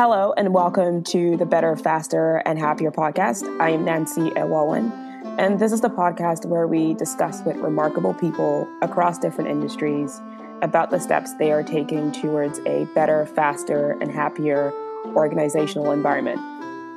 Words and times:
Hello, 0.00 0.32
and 0.36 0.54
welcome 0.54 1.02
to 1.02 1.36
the 1.36 1.44
Better, 1.44 1.74
Faster, 1.74 2.40
and 2.46 2.56
Happier 2.56 2.92
podcast. 2.92 3.42
I 3.60 3.70
am 3.70 3.84
Nancy 3.84 4.30
Ewawan, 4.30 4.92
and 5.40 5.58
this 5.58 5.72
is 5.72 5.80
the 5.80 5.90
podcast 5.90 6.46
where 6.46 6.68
we 6.68 6.94
discuss 6.94 7.42
with 7.42 7.56
remarkable 7.56 8.14
people 8.14 8.68
across 8.80 9.18
different 9.18 9.50
industries 9.50 10.20
about 10.62 10.92
the 10.92 11.00
steps 11.00 11.34
they 11.34 11.50
are 11.50 11.64
taking 11.64 12.12
towards 12.12 12.60
a 12.60 12.84
better, 12.94 13.26
faster, 13.26 13.98
and 14.00 14.12
happier 14.12 14.72
organizational 15.16 15.90
environment. 15.90 16.40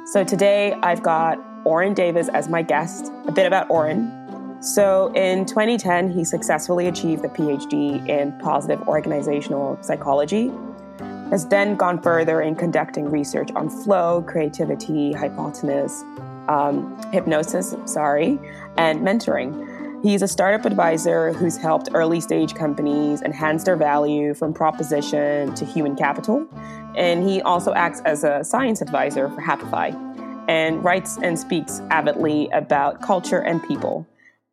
So 0.07 0.23
today 0.23 0.73
I've 0.83 1.01
got 1.01 1.39
Orin 1.65 1.95
Davis 1.95 2.29
as 2.29 2.49
my 2.49 2.61
guest. 2.61 3.11
A 3.25 3.31
bit 3.31 3.47
about 3.47 3.67
Orin. 3.71 4.59
So 4.61 5.11
in 5.15 5.47
2010, 5.47 6.11
he 6.11 6.23
successfully 6.23 6.85
achieved 6.85 7.25
a 7.25 7.29
PhD 7.29 8.07
in 8.07 8.37
positive 8.37 8.87
organizational 8.87 9.79
psychology. 9.81 10.51
Has 11.31 11.47
then 11.47 11.75
gone 11.75 12.01
further 12.01 12.41
in 12.41 12.55
conducting 12.55 13.09
research 13.09 13.49
on 13.55 13.69
flow, 13.69 14.21
creativity, 14.21 15.13
hypnosis, 15.13 16.03
um, 16.49 17.01
hypnosis, 17.13 17.73
sorry, 17.85 18.37
and 18.77 18.99
mentoring. 18.99 20.03
He's 20.03 20.21
a 20.21 20.27
startup 20.27 20.65
advisor 20.65 21.31
who's 21.31 21.55
helped 21.55 21.89
early 21.93 22.19
stage 22.19 22.53
companies 22.53 23.21
enhance 23.21 23.63
their 23.63 23.77
value 23.77 24.33
from 24.33 24.53
proposition 24.53 25.53
to 25.55 25.63
human 25.63 25.95
capital. 25.95 26.47
And 26.95 27.23
he 27.27 27.41
also 27.41 27.73
acts 27.73 28.01
as 28.01 28.23
a 28.23 28.43
science 28.43 28.81
advisor 28.81 29.29
for 29.29 29.41
Happify 29.41 29.95
and 30.49 30.83
writes 30.83 31.17
and 31.21 31.39
speaks 31.39 31.81
avidly 31.91 32.49
about 32.49 33.01
culture 33.01 33.39
and 33.39 33.63
people. 33.63 34.05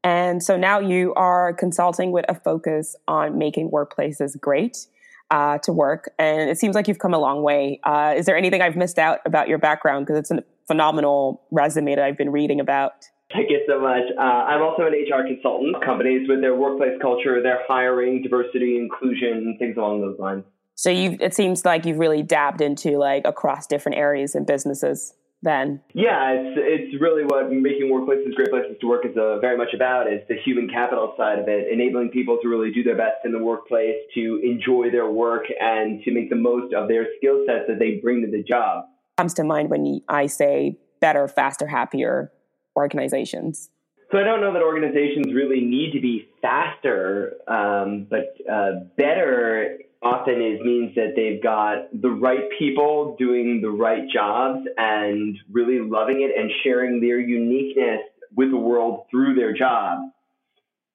And 0.04 0.42
so 0.42 0.56
now 0.56 0.78
you 0.78 1.12
are 1.14 1.52
consulting 1.54 2.12
with 2.12 2.24
a 2.28 2.34
focus 2.34 2.94
on 3.08 3.36
making 3.36 3.70
workplaces 3.70 4.38
great 4.38 4.86
uh, 5.30 5.58
to 5.58 5.72
work. 5.72 6.12
And 6.18 6.50
it 6.50 6.58
seems 6.58 6.74
like 6.74 6.88
you've 6.88 6.98
come 6.98 7.14
a 7.14 7.18
long 7.18 7.42
way. 7.42 7.80
Uh, 7.84 8.14
is 8.16 8.26
there 8.26 8.36
anything 8.36 8.62
I've 8.62 8.76
missed 8.76 8.98
out 8.98 9.20
about 9.24 9.48
your 9.48 9.58
background? 9.58 10.06
Because 10.06 10.18
it's 10.18 10.30
a 10.30 10.44
phenomenal 10.66 11.42
resume 11.50 11.94
that 11.94 12.04
I've 12.04 12.18
been 12.18 12.30
reading 12.30 12.60
about. 12.60 13.06
Thank 13.32 13.50
you 13.50 13.60
so 13.68 13.78
much. 13.78 14.04
Uh, 14.18 14.22
I'm 14.22 14.62
also 14.62 14.86
an 14.86 14.92
HR 14.94 15.26
consultant. 15.26 15.84
Companies 15.84 16.26
with 16.28 16.40
their 16.40 16.54
workplace 16.54 16.98
culture, 17.00 17.42
their 17.42 17.60
hiring, 17.68 18.22
diversity, 18.22 18.78
inclusion, 18.78 19.56
things 19.58 19.76
along 19.76 20.00
those 20.00 20.18
lines. 20.18 20.44
So 20.74 20.90
you, 20.90 21.16
it 21.20 21.34
seems 21.34 21.64
like 21.64 21.84
you've 21.84 21.98
really 21.98 22.22
dabbed 22.22 22.60
into 22.60 22.98
like 22.98 23.26
across 23.26 23.66
different 23.66 23.98
areas 23.98 24.34
and 24.34 24.46
businesses 24.46 25.12
then. 25.42 25.80
Yeah, 25.94 26.32
it's 26.32 26.58
it's 26.60 27.00
really 27.00 27.24
what 27.24 27.50
making 27.50 27.90
workplaces 27.92 28.34
great 28.34 28.50
places 28.50 28.76
to 28.80 28.86
work 28.88 29.04
is 29.04 29.16
uh, 29.16 29.38
very 29.38 29.56
much 29.56 29.74
about 29.74 30.10
is 30.12 30.20
the 30.28 30.36
human 30.44 30.68
capital 30.68 31.14
side 31.16 31.38
of 31.38 31.48
it, 31.48 31.72
enabling 31.72 32.10
people 32.10 32.38
to 32.42 32.48
really 32.48 32.72
do 32.72 32.82
their 32.82 32.96
best 32.96 33.24
in 33.24 33.32
the 33.32 33.42
workplace, 33.42 33.96
to 34.14 34.40
enjoy 34.42 34.90
their 34.90 35.10
work, 35.10 35.44
and 35.60 36.02
to 36.02 36.12
make 36.12 36.30
the 36.30 36.36
most 36.36 36.74
of 36.74 36.88
their 36.88 37.06
skill 37.18 37.44
sets 37.46 37.64
that 37.68 37.78
they 37.78 38.00
bring 38.02 38.22
to 38.22 38.30
the 38.30 38.42
job. 38.42 38.86
Comes 39.16 39.34
to 39.34 39.44
mind 39.44 39.70
when 39.70 40.00
I 40.08 40.26
say 40.26 40.78
better, 41.00 41.28
faster, 41.28 41.66
happier 41.66 42.32
organizations. 42.76 43.70
So 44.10 44.18
I 44.18 44.24
don't 44.24 44.40
know 44.40 44.52
that 44.54 44.62
organizations 44.62 45.34
really 45.34 45.60
need 45.60 45.92
to 45.92 46.00
be 46.00 46.28
faster, 46.40 47.34
um, 47.46 48.06
but 48.08 48.36
uh, 48.50 48.70
better 48.96 49.78
often 50.02 50.40
is 50.40 50.60
means 50.60 50.94
that 50.94 51.14
they've 51.16 51.42
got 51.42 51.88
the 51.92 52.10
right 52.10 52.48
people 52.58 53.16
doing 53.18 53.60
the 53.60 53.70
right 53.70 54.08
jobs 54.08 54.66
and 54.76 55.36
really 55.50 55.80
loving 55.80 56.22
it 56.22 56.38
and 56.38 56.50
sharing 56.62 57.00
their 57.00 57.18
uniqueness 57.18 58.00
with 58.34 58.50
the 58.50 58.56
world 58.56 59.06
through 59.10 59.34
their 59.34 59.52
job. 59.52 59.98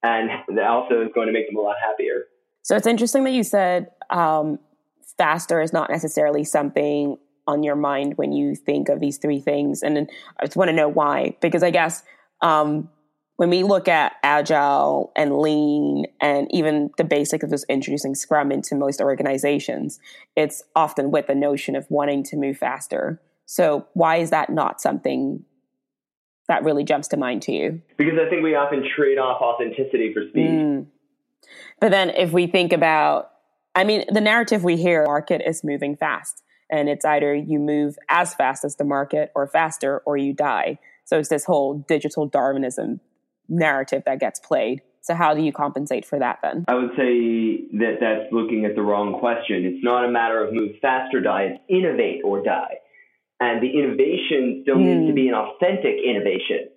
And 0.03 0.29
that 0.55 0.65
also 0.65 1.01
is 1.01 1.09
going 1.13 1.27
to 1.27 1.33
make 1.33 1.47
them 1.47 1.57
a 1.57 1.61
lot 1.61 1.75
happier. 1.81 2.25
So 2.61 2.75
it's 2.75 2.87
interesting 2.87 3.23
that 3.25 3.33
you 3.33 3.43
said 3.43 3.91
um, 4.09 4.59
faster 5.17 5.61
is 5.61 5.73
not 5.73 5.89
necessarily 5.89 6.43
something 6.43 7.17
on 7.45 7.63
your 7.63 7.75
mind 7.75 8.13
when 8.17 8.31
you 8.31 8.55
think 8.55 8.87
of 8.87 9.01
these 9.01 9.17
three 9.17 9.39
things. 9.39 9.83
And 9.83 10.09
I 10.39 10.45
just 10.45 10.55
want 10.55 10.69
to 10.69 10.73
know 10.73 10.87
why, 10.87 11.35
because 11.41 11.61
I 11.61 11.71
guess 11.71 12.03
um, 12.41 12.89
when 13.37 13.49
we 13.49 13.63
look 13.63 13.87
at 13.87 14.13
agile 14.23 15.11
and 15.15 15.37
lean 15.37 16.05
and 16.21 16.47
even 16.51 16.91
the 16.97 17.03
basic 17.03 17.43
of 17.43 17.49
just 17.49 17.65
introducing 17.67 18.15
scrum 18.15 18.51
into 18.51 18.75
most 18.75 19.01
organizations 19.01 19.99
it's 20.35 20.63
often 20.75 21.11
with 21.11 21.27
the 21.27 21.35
notion 21.35 21.75
of 21.75 21.85
wanting 21.89 22.23
to 22.23 22.37
move 22.37 22.57
faster. 22.57 23.21
So 23.45 23.87
why 23.93 24.17
is 24.17 24.29
that 24.29 24.49
not 24.49 24.81
something 24.81 25.43
that 26.47 26.63
really 26.63 26.83
jumps 26.83 27.07
to 27.09 27.17
mind 27.17 27.41
to 27.43 27.51
you? 27.51 27.81
Because 27.97 28.19
i 28.19 28.29
think 28.29 28.43
we 28.43 28.55
often 28.55 28.87
trade 28.95 29.17
off 29.17 29.41
authenticity 29.41 30.13
for 30.13 30.27
speed. 30.29 30.49
Mm. 30.49 30.85
but 31.79 31.91
then 31.91 32.09
if 32.09 32.31
we 32.31 32.47
think 32.47 32.73
about 32.73 33.31
i 33.75 33.83
mean 33.83 34.05
the 34.09 34.21
narrative 34.21 34.63
we 34.63 34.77
hear 34.77 35.05
market 35.05 35.41
is 35.45 35.63
moving 35.63 35.95
fast 35.95 36.43
and 36.69 36.89
it's 36.89 37.05
either 37.05 37.35
you 37.35 37.59
move 37.59 37.97
as 38.09 38.33
fast 38.33 38.65
as 38.65 38.77
the 38.77 38.83
market 38.83 39.31
or 39.35 39.47
faster 39.47 40.01
or 40.05 40.17
you 40.17 40.33
die. 40.33 40.79
So 41.05 41.19
it's 41.19 41.29
this 41.29 41.45
whole 41.45 41.85
digital 41.87 42.25
darwinism 42.25 42.99
narrative 43.47 44.03
that 44.05 44.19
gets 44.19 44.39
played. 44.39 44.81
So 45.01 45.13
how 45.13 45.33
do 45.33 45.41
you 45.41 45.51
compensate 45.51 46.05
for 46.05 46.17
that 46.19 46.39
then? 46.41 46.63
I 46.67 46.75
would 46.75 46.91
say 46.95 47.67
that 47.73 47.97
that's 47.99 48.31
looking 48.31 48.65
at 48.65 48.75
the 48.75 48.81
wrong 48.81 49.19
question. 49.19 49.65
It's 49.65 49.83
not 49.83 50.05
a 50.05 50.09
matter 50.09 50.41
of 50.41 50.53
move 50.53 50.77
fast 50.81 51.13
or 51.13 51.19
die, 51.19 51.43
it's 51.43 51.63
innovate 51.67 52.21
or 52.23 52.41
die. 52.41 52.75
And 53.39 53.61
the 53.61 53.67
innovation 53.67 54.61
still 54.63 54.77
mm. 54.77 54.85
needs 54.85 55.09
to 55.09 55.13
be 55.13 55.27
an 55.27 55.33
authentic 55.33 55.95
innovation. 56.03 56.69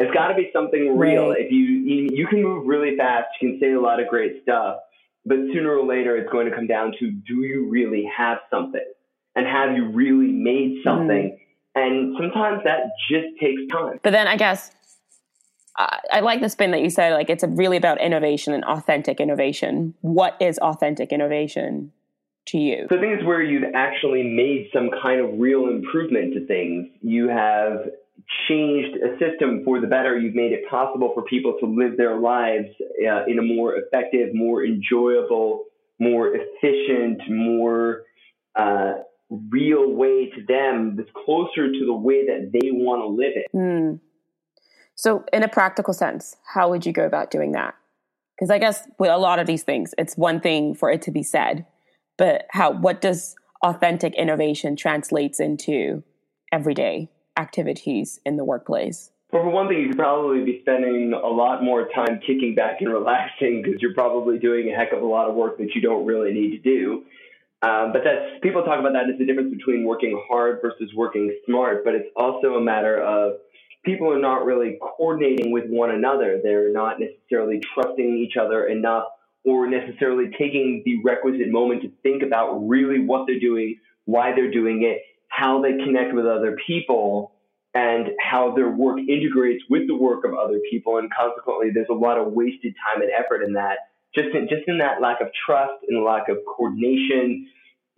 It's 0.00 0.12
got 0.12 0.28
to 0.28 0.34
be 0.34 0.50
something 0.52 0.98
real. 0.98 1.30
Right. 1.30 1.42
If 1.42 1.52
you, 1.52 1.58
you 1.58 2.08
you 2.12 2.26
can 2.26 2.42
move 2.42 2.66
really 2.66 2.96
fast, 2.96 3.28
you 3.40 3.50
can 3.50 3.60
say 3.60 3.72
a 3.72 3.80
lot 3.80 4.00
of 4.00 4.08
great 4.08 4.42
stuff, 4.42 4.78
but 5.24 5.36
sooner 5.52 5.70
or 5.70 5.86
later 5.86 6.16
it's 6.16 6.32
going 6.32 6.50
to 6.50 6.56
come 6.56 6.66
down 6.66 6.92
to 6.98 7.10
do 7.12 7.42
you 7.42 7.68
really 7.68 8.10
have 8.16 8.38
something? 8.50 8.84
And 9.36 9.46
have 9.46 9.76
you 9.76 9.90
really 9.90 10.32
made 10.32 10.82
something? 10.82 11.38
Mm. 11.38 11.38
And 11.74 12.16
sometimes 12.18 12.62
that 12.64 12.90
just 13.08 13.38
takes 13.40 13.62
time. 13.70 14.00
But 14.02 14.10
then 14.10 14.26
I 14.26 14.36
guess 14.36 14.72
I, 15.76 16.20
like 16.20 16.40
the 16.40 16.48
spin 16.48 16.70
that 16.72 16.82
you 16.82 16.90
said, 16.90 17.12
like 17.12 17.30
it's 17.30 17.44
really 17.44 17.76
about 17.76 18.00
innovation 18.00 18.52
and 18.52 18.64
authentic 18.64 19.20
innovation. 19.20 19.94
What 20.00 20.36
is 20.40 20.58
authentic 20.58 21.12
innovation 21.12 21.92
to 22.46 22.58
you? 22.58 22.86
So 22.90 22.98
I 22.98 23.00
think 23.00 23.14
it's 23.14 23.24
where 23.24 23.42
you've 23.42 23.74
actually 23.74 24.22
made 24.22 24.68
some 24.72 24.90
kind 25.02 25.20
of 25.20 25.38
real 25.38 25.68
improvement 25.68 26.34
to 26.34 26.46
things. 26.46 26.88
You 27.00 27.28
have 27.28 27.88
changed 28.48 28.98
a 28.98 29.18
system 29.18 29.62
for 29.64 29.80
the 29.80 29.86
better. 29.86 30.18
You've 30.18 30.34
made 30.34 30.52
it 30.52 30.68
possible 30.68 31.12
for 31.14 31.22
people 31.22 31.56
to 31.60 31.66
live 31.66 31.96
their 31.96 32.18
lives 32.18 32.68
uh, 32.80 33.24
in 33.26 33.38
a 33.38 33.42
more 33.42 33.76
effective, 33.76 34.34
more 34.34 34.64
enjoyable, 34.64 35.64
more 35.98 36.34
efficient, 36.34 37.22
more 37.30 38.02
uh, 38.54 38.94
real 39.50 39.92
way 39.92 40.30
to 40.30 40.44
them 40.46 40.96
that's 40.96 41.08
closer 41.24 41.72
to 41.72 41.86
the 41.86 41.94
way 41.94 42.26
that 42.26 42.50
they 42.52 42.70
want 42.70 43.00
to 43.00 43.06
live 43.06 43.32
it. 43.34 43.46
Mm. 43.54 44.00
So, 45.02 45.24
in 45.32 45.42
a 45.42 45.48
practical 45.48 45.92
sense, 45.92 46.36
how 46.44 46.70
would 46.70 46.86
you 46.86 46.92
go 46.92 47.04
about 47.04 47.32
doing 47.32 47.50
that? 47.52 47.74
Because 48.36 48.50
I 48.50 48.58
guess 48.58 48.86
with 49.00 49.10
a 49.10 49.18
lot 49.18 49.40
of 49.40 49.48
these 49.48 49.64
things, 49.64 49.92
it's 49.98 50.16
one 50.16 50.38
thing 50.38 50.76
for 50.76 50.92
it 50.92 51.02
to 51.02 51.10
be 51.10 51.24
said, 51.24 51.66
but 52.16 52.46
how 52.50 52.70
what 52.70 53.00
does 53.00 53.34
authentic 53.64 54.14
innovation 54.14 54.76
translates 54.76 55.40
into 55.40 56.04
everyday 56.52 57.10
activities 57.36 58.20
in 58.24 58.36
the 58.36 58.44
workplace? 58.44 59.10
Well, 59.32 59.42
for 59.42 59.50
one 59.50 59.66
thing, 59.66 59.80
you 59.80 59.88
could 59.88 59.98
probably 59.98 60.44
be 60.44 60.60
spending 60.60 61.12
a 61.14 61.26
lot 61.26 61.64
more 61.64 61.88
time 61.88 62.20
kicking 62.24 62.54
back 62.54 62.76
and 62.80 62.92
relaxing 62.92 63.62
because 63.64 63.82
you're 63.82 63.94
probably 63.94 64.38
doing 64.38 64.72
a 64.72 64.76
heck 64.76 64.92
of 64.92 65.02
a 65.02 65.06
lot 65.06 65.28
of 65.28 65.34
work 65.34 65.58
that 65.58 65.74
you 65.74 65.80
don't 65.80 66.06
really 66.06 66.32
need 66.32 66.52
to 66.52 66.58
do. 66.58 67.02
Um, 67.62 67.90
but 67.92 68.02
that's 68.04 68.38
people 68.40 68.62
talk 68.62 68.78
about 68.78 68.92
that 68.92 69.10
as 69.12 69.18
the 69.18 69.26
difference 69.26 69.52
between 69.52 69.82
working 69.84 70.22
hard 70.28 70.60
versus 70.62 70.92
working 70.94 71.36
smart. 71.44 71.84
But 71.84 71.96
it's 71.96 72.08
also 72.14 72.54
a 72.54 72.60
matter 72.60 73.02
of 73.02 73.38
people 73.84 74.12
are 74.12 74.20
not 74.20 74.44
really 74.44 74.78
coordinating 74.80 75.52
with 75.52 75.64
one 75.68 75.90
another. 75.90 76.40
They're 76.42 76.72
not 76.72 76.98
necessarily 77.00 77.60
trusting 77.74 78.18
each 78.18 78.36
other 78.36 78.66
enough 78.66 79.04
or 79.44 79.66
necessarily 79.68 80.30
taking 80.38 80.82
the 80.84 81.02
requisite 81.02 81.50
moment 81.50 81.82
to 81.82 81.90
think 82.02 82.22
about 82.22 82.58
really 82.68 83.00
what 83.00 83.26
they're 83.26 83.40
doing, 83.40 83.78
why 84.04 84.34
they're 84.34 84.52
doing 84.52 84.82
it, 84.84 85.02
how 85.28 85.60
they 85.62 85.72
connect 85.72 86.14
with 86.14 86.26
other 86.26 86.56
people, 86.64 87.32
and 87.74 88.10
how 88.20 88.54
their 88.54 88.68
work 88.68 88.98
integrates 88.98 89.64
with 89.68 89.86
the 89.86 89.94
work 89.94 90.24
of 90.24 90.34
other 90.34 90.60
people. 90.70 90.98
And 90.98 91.10
consequently, 91.12 91.70
there's 91.72 91.88
a 91.90 91.94
lot 91.94 92.18
of 92.18 92.32
wasted 92.32 92.74
time 92.86 93.02
and 93.02 93.10
effort 93.10 93.42
in 93.42 93.54
that. 93.54 93.78
Just 94.14 94.28
in, 94.34 94.46
just 94.48 94.68
in 94.68 94.78
that 94.78 95.00
lack 95.00 95.22
of 95.22 95.28
trust 95.46 95.82
and 95.88 96.04
lack 96.04 96.28
of 96.28 96.36
coordination, 96.44 97.48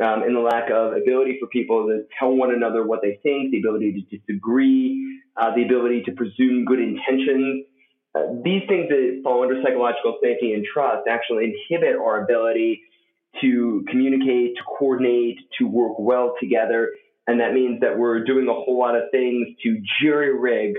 um, 0.01 0.23
and 0.23 0.35
the 0.35 0.41
lack 0.41 0.71
of 0.71 0.93
ability 0.93 1.39
for 1.41 1.47
people 1.49 1.87
to 1.87 2.03
tell 2.19 2.31
one 2.31 2.53
another 2.53 2.85
what 2.87 3.01
they 3.03 3.19
think, 3.23 3.53
the 3.53 3.59
ability 3.59 4.07
to 4.11 4.19
disagree, 4.19 5.21
uh, 5.37 5.55
the 5.55 5.65
ability 5.65 6.03
to 6.03 6.13
presume 6.13 6.65
good 6.65 6.81
intentions. 6.81 7.65
Uh, 8.15 8.23
these 8.45 8.63
things 8.69 8.89
that 8.89 9.21
fall 9.23 9.43
under 9.43 9.61
psychological 9.63 10.19
safety 10.23 10.53
and 10.53 10.65
trust 10.65 11.07
actually 11.09 11.55
inhibit 11.71 11.97
our 11.97 12.25
ability 12.25 12.83
to 13.41 13.85
communicate, 13.89 14.57
to 14.57 14.63
coordinate, 14.79 15.39
to 15.59 15.67
work 15.67 15.99
well 15.99 16.35
together. 16.41 16.91
And 17.27 17.41
that 17.41 17.53
means 17.53 17.81
that 17.81 17.99
we're 17.99 18.23
doing 18.25 18.49
a 18.49 18.53
whole 18.53 18.79
lot 18.79 18.97
of 18.97 19.05
things 19.11 19.49
to 19.63 19.81
jury 20.01 20.37
rig 20.39 20.75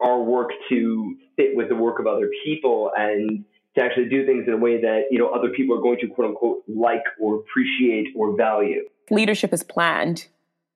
our 0.00 0.20
work 0.22 0.50
to 0.68 1.16
fit 1.36 1.56
with 1.56 1.68
the 1.68 1.74
work 1.74 1.98
of 1.98 2.06
other 2.06 2.28
people 2.44 2.90
and 2.96 3.44
to 3.76 3.82
actually 3.82 4.08
do 4.08 4.24
things 4.26 4.44
in 4.46 4.54
a 4.54 4.56
way 4.56 4.80
that 4.80 5.04
you 5.10 5.18
know 5.18 5.28
other 5.28 5.50
people 5.50 5.76
are 5.76 5.80
going 5.80 5.98
to 6.00 6.08
quote 6.08 6.28
unquote 6.28 6.62
like 6.68 7.04
or 7.20 7.36
appreciate 7.36 8.08
or 8.16 8.36
value. 8.36 8.82
Leadership 9.10 9.52
is 9.52 9.62
planned, 9.62 10.26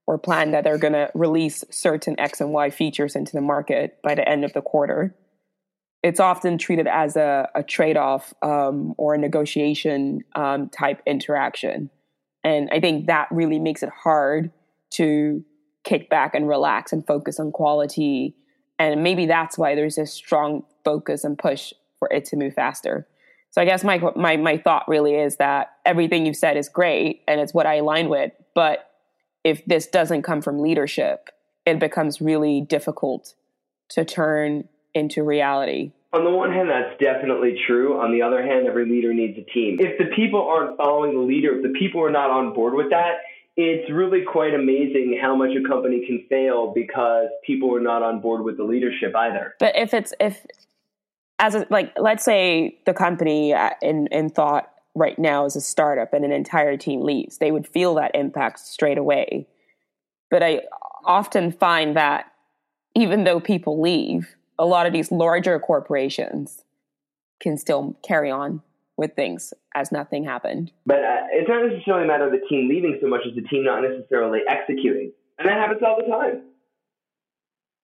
or 0.07 0.19
planned 0.19 0.55
that 0.55 0.65
they're 0.65 0.79
going 0.79 0.93
to 0.93 1.09
release 1.15 1.65
certain 1.71 2.19
X 2.19 2.41
and 2.41 2.53
Y 2.53 2.71
features 2.71 3.15
into 3.15 3.33
the 3.33 3.41
market 3.41 3.99
by 4.03 4.15
the 4.15 4.29
end 4.29 4.45
of 4.45 4.53
the 4.53 4.61
quarter. 4.61 5.15
It's 6.03 6.19
often 6.19 6.59
treated 6.59 6.87
as 6.89 7.17
a, 7.17 7.49
a 7.55 7.63
trade 7.63 7.97
off 7.97 8.35
um, 8.43 8.95
or 8.97 9.15
a 9.15 9.19
negotiation 9.19 10.25
um, 10.35 10.69
type 10.69 11.01
interaction. 11.07 11.91
And 12.43 12.71
I 12.73 12.81
think 12.81 13.07
that 13.07 13.29
really 13.31 13.59
makes 13.59 13.83
it 13.83 13.91
hard 13.91 14.51
to 14.95 15.45
kick 15.85 16.11
back 16.11 16.35
and 16.35 16.49
relax 16.49 16.93
and 16.93 17.07
focus 17.07 17.39
on 17.39 17.53
quality. 17.53 18.35
And 18.79 19.03
maybe 19.03 19.27
that's 19.27 19.59
why 19.59 19.75
there's 19.75 19.97
this 19.97 20.13
strong 20.13 20.65
focus 20.85 21.23
and 21.23 21.39
push 21.39 21.73
for 22.01 22.09
it 22.11 22.25
to 22.25 22.37
move 22.37 22.55
faster. 22.55 23.07
So 23.51 23.61
I 23.61 23.65
guess 23.65 23.85
my 23.85 24.01
my 24.17 24.37
my 24.37 24.59
thought 24.59 24.89
really 24.89 25.15
is 25.15 25.37
that 25.37 25.77
everything 25.85 26.27
you've 26.27 26.37
said 26.37 26.57
is 26.57 26.69
great 26.69 27.23
and 27.29 27.41
it's 27.41 27.55
what 27.55 27.67
I 27.67 27.77
align 27.77 28.09
with, 28.09 28.33
but 28.55 28.91
if 29.45 29.65
this 29.65 29.87
doesn't 29.87 30.23
come 30.23 30.43
from 30.43 30.61
leadership, 30.61 31.31
it 31.65 31.79
becomes 31.79 32.21
really 32.21 32.61
difficult 32.61 33.35
to 33.91 34.05
turn 34.05 34.69
into 34.95 35.23
reality. 35.23 35.93
On 36.13 36.25
the 36.25 36.31
one 36.31 36.53
hand, 36.53 36.69
that's 36.69 36.99
definitely 37.01 37.57
true. 37.67 38.01
On 38.01 38.13
the 38.13 38.23
other 38.23 38.43
hand, 38.43 38.67
every 38.67 38.85
leader 38.85 39.15
needs 39.15 39.39
a 39.39 39.45
team. 39.53 39.79
If 39.79 39.97
the 39.99 40.15
people 40.17 40.47
aren't 40.49 40.77
following 40.77 41.15
the 41.15 41.21
leader, 41.21 41.57
if 41.57 41.63
the 41.63 41.79
people 41.79 42.03
are 42.05 42.11
not 42.11 42.31
on 42.31 42.53
board 42.53 42.75
with 42.75 42.91
that, 42.91 43.19
it's 43.57 43.91
really 43.93 44.23
quite 44.23 44.55
amazing 44.55 45.19
how 45.21 45.37
much 45.37 45.51
a 45.57 45.69
company 45.69 46.05
can 46.07 46.25
fail 46.29 46.73
because 46.75 47.29
people 47.47 47.75
are 47.75 47.81
not 47.81 48.03
on 48.03 48.21
board 48.21 48.43
with 48.43 48.57
the 48.57 48.65
leadership 48.65 49.15
either. 49.15 49.55
But 49.61 49.77
if 49.77 49.95
it's 49.95 50.13
if 50.19 50.45
as 51.41 51.55
a, 51.55 51.67
like 51.71 51.93
let's 51.99 52.25
say 52.25 52.79
the 52.87 52.95
company 52.95 53.53
uh, 53.53 53.71
in 53.83 54.07
in 54.09 54.29
thought 54.31 54.71
right 54.95 55.19
now 55.19 55.47
is 55.47 55.57
a 55.57 55.61
startup 55.61 56.13
and 56.13 56.25
an 56.25 56.33
entire 56.33 56.77
team 56.77 57.01
leaves, 57.03 57.39
they 57.39 57.51
would 57.51 57.67
feel 57.67 57.95
that 57.95 58.13
impact 58.15 58.61
straight 58.61 58.99
away. 58.99 59.49
But 60.31 60.43
I 60.43 60.63
often 61.05 61.51
find 61.51 61.97
that 61.97 62.27
even 62.95 63.25
though 63.25 63.41
people 63.41 63.81
leave, 63.81 64.37
a 64.59 64.67
lot 64.67 64.87
of 64.87 64.93
these 64.93 65.11
larger 65.11 65.59
corporations 65.59 66.65
can 67.41 67.57
still 67.57 67.97
carry 68.07 68.31
on 68.31 68.63
with 68.97 69.15
things 69.15 69.55
as 69.75 69.91
nothing 69.91 70.25
happened. 70.25 70.71
But 70.85 70.99
uh, 70.99 71.27
it's 71.33 71.49
not 71.49 71.65
necessarily 71.65 72.05
a 72.05 72.07
matter 72.07 72.27
of 72.27 72.33
the 72.33 72.47
team 72.49 72.69
leaving 72.69 72.99
so 73.01 73.09
much 73.09 73.23
as 73.27 73.35
the 73.35 73.43
team 73.49 73.65
not 73.65 73.81
necessarily 73.81 74.41
executing. 74.47 75.13
And 75.39 75.49
that 75.49 75.57
happens 75.57 75.81
all 75.83 75.97
the 75.97 76.13
time. 76.13 76.43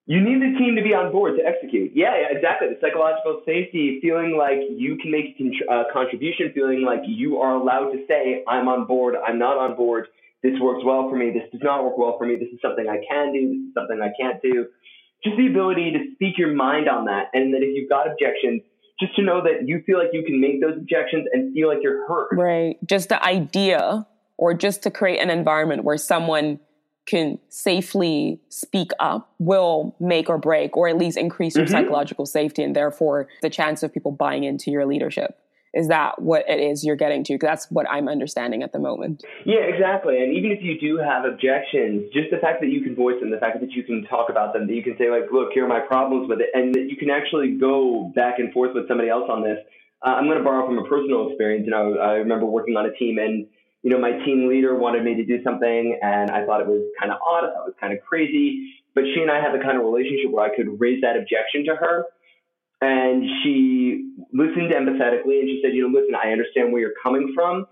You 0.06 0.22
need 0.22 0.38
the 0.38 0.56
team 0.56 0.76
to 0.76 0.82
be 0.82 0.94
on 0.94 1.10
board 1.10 1.34
to 1.36 1.42
execute. 1.42 1.90
Yeah, 1.92 2.14
yeah, 2.14 2.30
exactly. 2.30 2.68
The 2.68 2.78
psychological 2.80 3.42
safety, 3.44 3.98
feeling 4.00 4.38
like 4.38 4.62
you 4.70 4.96
can 5.02 5.10
make 5.10 5.34
a 5.34 5.66
uh, 5.66 5.84
contribution, 5.92 6.52
feeling 6.54 6.86
like 6.86 7.00
you 7.06 7.38
are 7.38 7.56
allowed 7.56 7.90
to 7.90 8.06
say, 8.06 8.44
I'm 8.46 8.68
on 8.68 8.86
board, 8.86 9.16
I'm 9.18 9.38
not 9.38 9.58
on 9.58 9.74
board, 9.74 10.06
this 10.44 10.54
works 10.60 10.84
well 10.86 11.10
for 11.10 11.16
me, 11.16 11.34
this 11.34 11.50
does 11.50 11.60
not 11.62 11.82
work 11.82 11.98
well 11.98 12.14
for 12.18 12.24
me, 12.24 12.36
this 12.36 12.48
is 12.54 12.60
something 12.62 12.86
I 12.86 13.02
can 13.02 13.32
do, 13.32 13.50
this 13.50 13.66
is 13.66 13.74
something 13.74 13.98
I 13.98 14.14
can't 14.14 14.40
do. 14.40 14.66
Just 15.24 15.36
the 15.36 15.48
ability 15.48 15.90
to 15.90 16.14
speak 16.14 16.38
your 16.38 16.54
mind 16.54 16.88
on 16.88 17.06
that, 17.06 17.34
and 17.34 17.52
that 17.52 17.66
if 17.66 17.74
you've 17.74 17.90
got 17.90 18.06
objections, 18.06 18.62
just 19.00 19.16
to 19.16 19.22
know 19.22 19.42
that 19.42 19.66
you 19.66 19.82
feel 19.84 19.98
like 19.98 20.10
you 20.12 20.22
can 20.22 20.40
make 20.40 20.60
those 20.60 20.76
objections 20.76 21.26
and 21.32 21.52
feel 21.52 21.66
like 21.66 21.78
you're 21.82 22.06
heard. 22.06 22.28
Right. 22.38 22.76
Just 22.86 23.08
the 23.08 23.22
idea, 23.22 24.06
or 24.38 24.54
just 24.54 24.84
to 24.84 24.90
create 24.90 25.18
an 25.18 25.30
environment 25.30 25.82
where 25.82 25.98
someone 25.98 26.60
can 27.06 27.38
safely 27.48 28.40
speak 28.48 28.90
up 28.98 29.32
will 29.38 29.94
make 30.00 30.28
or 30.28 30.38
break 30.38 30.76
or 30.76 30.88
at 30.88 30.98
least 30.98 31.16
increase 31.16 31.56
your 31.56 31.64
mm-hmm. 31.64 31.72
psychological 31.72 32.26
safety 32.26 32.62
and 32.62 32.74
therefore 32.74 33.28
the 33.42 33.50
chance 33.50 33.82
of 33.82 33.92
people 33.92 34.10
buying 34.10 34.44
into 34.44 34.70
your 34.70 34.84
leadership. 34.84 35.38
Is 35.72 35.88
that 35.88 36.22
what 36.22 36.48
it 36.48 36.58
is 36.58 36.84
you're 36.84 36.96
getting 36.96 37.22
to? 37.24 37.38
That's 37.38 37.70
what 37.70 37.86
i'm 37.88 38.08
understanding 38.08 38.62
at 38.62 38.72
the 38.72 38.78
moment. 38.78 39.22
Yeah 39.44 39.60
exactly. 39.60 40.22
And 40.22 40.34
even 40.34 40.50
if 40.50 40.62
you 40.62 40.80
do 40.80 40.98
have 40.98 41.24
objections 41.24 42.10
just 42.12 42.30
the 42.30 42.38
fact 42.38 42.60
that 42.60 42.68
you 42.68 42.80
can 42.80 42.96
voice 42.96 43.20
them 43.20 43.30
the 43.30 43.38
fact 43.38 43.60
that 43.60 43.72
you 43.72 43.84
can 43.84 44.04
talk 44.04 44.28
about 44.28 44.52
them 44.52 44.66
that 44.66 44.74
you 44.74 44.82
can 44.82 44.96
say 44.98 45.10
like 45.10 45.30
look 45.30 45.52
here 45.52 45.64
are 45.64 45.68
my 45.68 45.80
problems 45.80 46.28
with 46.28 46.40
it 46.40 46.48
and 46.54 46.74
that 46.74 46.88
you 46.90 46.96
can 46.96 47.10
actually 47.10 47.56
go 47.60 48.10
back 48.16 48.38
and 48.38 48.52
forth 48.52 48.74
with 48.74 48.88
somebody 48.88 49.08
else 49.08 49.28
on 49.30 49.42
this 49.42 49.58
uh, 50.04 50.10
i'm 50.10 50.26
going 50.26 50.38
to 50.38 50.44
borrow 50.44 50.66
from 50.66 50.78
a 50.78 50.84
personal 50.88 51.28
experience 51.28 51.64
you 51.64 51.70
know 51.70 51.98
i 51.98 52.12
remember 52.12 52.46
working 52.46 52.76
on 52.76 52.86
a 52.86 52.92
team 52.92 53.18
and 53.18 53.46
you 53.86 53.92
know, 53.92 54.00
my 54.00 54.18
team 54.26 54.48
leader 54.48 54.74
wanted 54.74 55.04
me 55.04 55.14
to 55.14 55.24
do 55.24 55.38
something 55.44 55.96
and 56.02 56.28
I 56.28 56.44
thought 56.44 56.60
it 56.60 56.66
was 56.66 56.82
kind 56.98 57.12
of 57.12 57.22
odd. 57.22 57.46
I 57.46 57.54
thought 57.54 57.70
it 57.70 57.70
was 57.70 57.78
kind 57.78 57.92
of 57.92 58.02
crazy. 58.02 58.82
But 58.96 59.04
she 59.14 59.22
and 59.22 59.30
I 59.30 59.38
had 59.38 59.54
the 59.54 59.62
kind 59.62 59.78
of 59.78 59.86
relationship 59.86 60.34
where 60.34 60.42
I 60.42 60.50
could 60.50 60.80
raise 60.80 61.02
that 61.02 61.14
objection 61.14 61.70
to 61.70 61.76
her. 61.78 62.06
And 62.82 63.22
she 63.44 64.10
listened 64.34 64.74
empathetically 64.74 65.38
and 65.38 65.46
she 65.46 65.62
said, 65.62 65.70
you 65.70 65.86
know, 65.86 65.94
listen, 65.94 66.18
I 66.18 66.34
understand 66.34 66.72
where 66.72 66.82
you're 66.82 66.98
coming 67.00 67.30
from. 67.30 67.66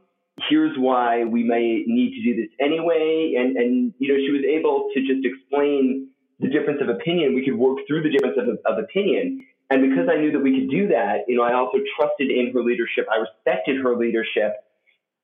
Here's 0.49 0.79
why 0.79 1.25
we 1.25 1.43
may 1.43 1.83
need 1.83 2.15
to 2.15 2.23
do 2.23 2.47
this 2.47 2.51
anyway. 2.63 3.35
And, 3.35 3.57
and 3.57 3.93
you 3.99 4.15
know, 4.15 4.19
she 4.23 4.31
was 4.31 4.47
able 4.47 4.95
to 4.95 5.01
just 5.03 5.27
explain 5.27 6.15
the 6.39 6.47
difference 6.47 6.79
of 6.79 6.95
opinion. 6.95 7.35
We 7.35 7.45
could 7.45 7.59
work 7.59 7.83
through 7.91 8.07
the 8.07 8.15
difference 8.15 8.39
of, 8.39 8.55
of 8.71 8.79
opinion. 8.79 9.43
And 9.69 9.83
because 9.83 10.07
I 10.07 10.23
knew 10.23 10.31
that 10.31 10.47
we 10.47 10.55
could 10.55 10.71
do 10.71 10.95
that, 10.95 11.27
you 11.27 11.35
know, 11.35 11.43
I 11.43 11.59
also 11.59 11.83
trusted 11.99 12.31
in 12.31 12.55
her 12.55 12.63
leadership. 12.63 13.11
I 13.11 13.19
respected 13.19 13.83
her 13.83 13.99
leadership 13.99 14.55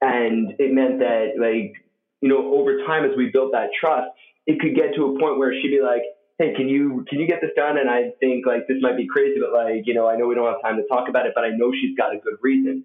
and 0.01 0.55
it 0.59 0.73
meant 0.73 0.99
that, 1.01 1.35
like, 1.39 1.75
you 2.21 2.29
know, 2.29 2.55
over 2.55 2.79
time 2.87 3.05
as 3.05 3.17
we 3.17 3.31
built 3.31 3.53
that 3.53 3.71
trust, 3.79 4.11
it 4.47 4.61
could 4.61 4.75
get 4.75 4.95
to 4.97 5.15
a 5.15 5.19
point 5.19 5.39
where 5.39 5.53
she'd 5.53 5.71
be 5.71 5.81
like, 5.83 6.03
hey, 6.39 6.55
can 6.57 6.69
you 6.69 7.05
can 7.09 7.21
you 7.21 7.27
get 7.27 7.41
this 7.41 7.51
done? 7.55 7.79
And 7.79 7.89
I 7.89 8.11
think 8.19 8.47
like 8.47 8.67
this 8.67 8.79
might 8.81 8.97
be 8.97 9.07
crazy, 9.07 9.39
but 9.41 9.53
like, 9.53 9.87
you 9.87 9.95
know, 9.95 10.09
I 10.09 10.17
know 10.17 10.27
we 10.27 10.35
don't 10.35 10.51
have 10.51 10.63
time 10.63 10.77
to 10.77 10.87
talk 10.89 11.09
about 11.09 11.27
it, 11.27 11.33
but 11.35 11.45
I 11.45 11.51
know 11.51 11.71
she's 11.73 11.97
got 11.97 12.15
a 12.15 12.19
good 12.19 12.37
reason. 12.43 12.85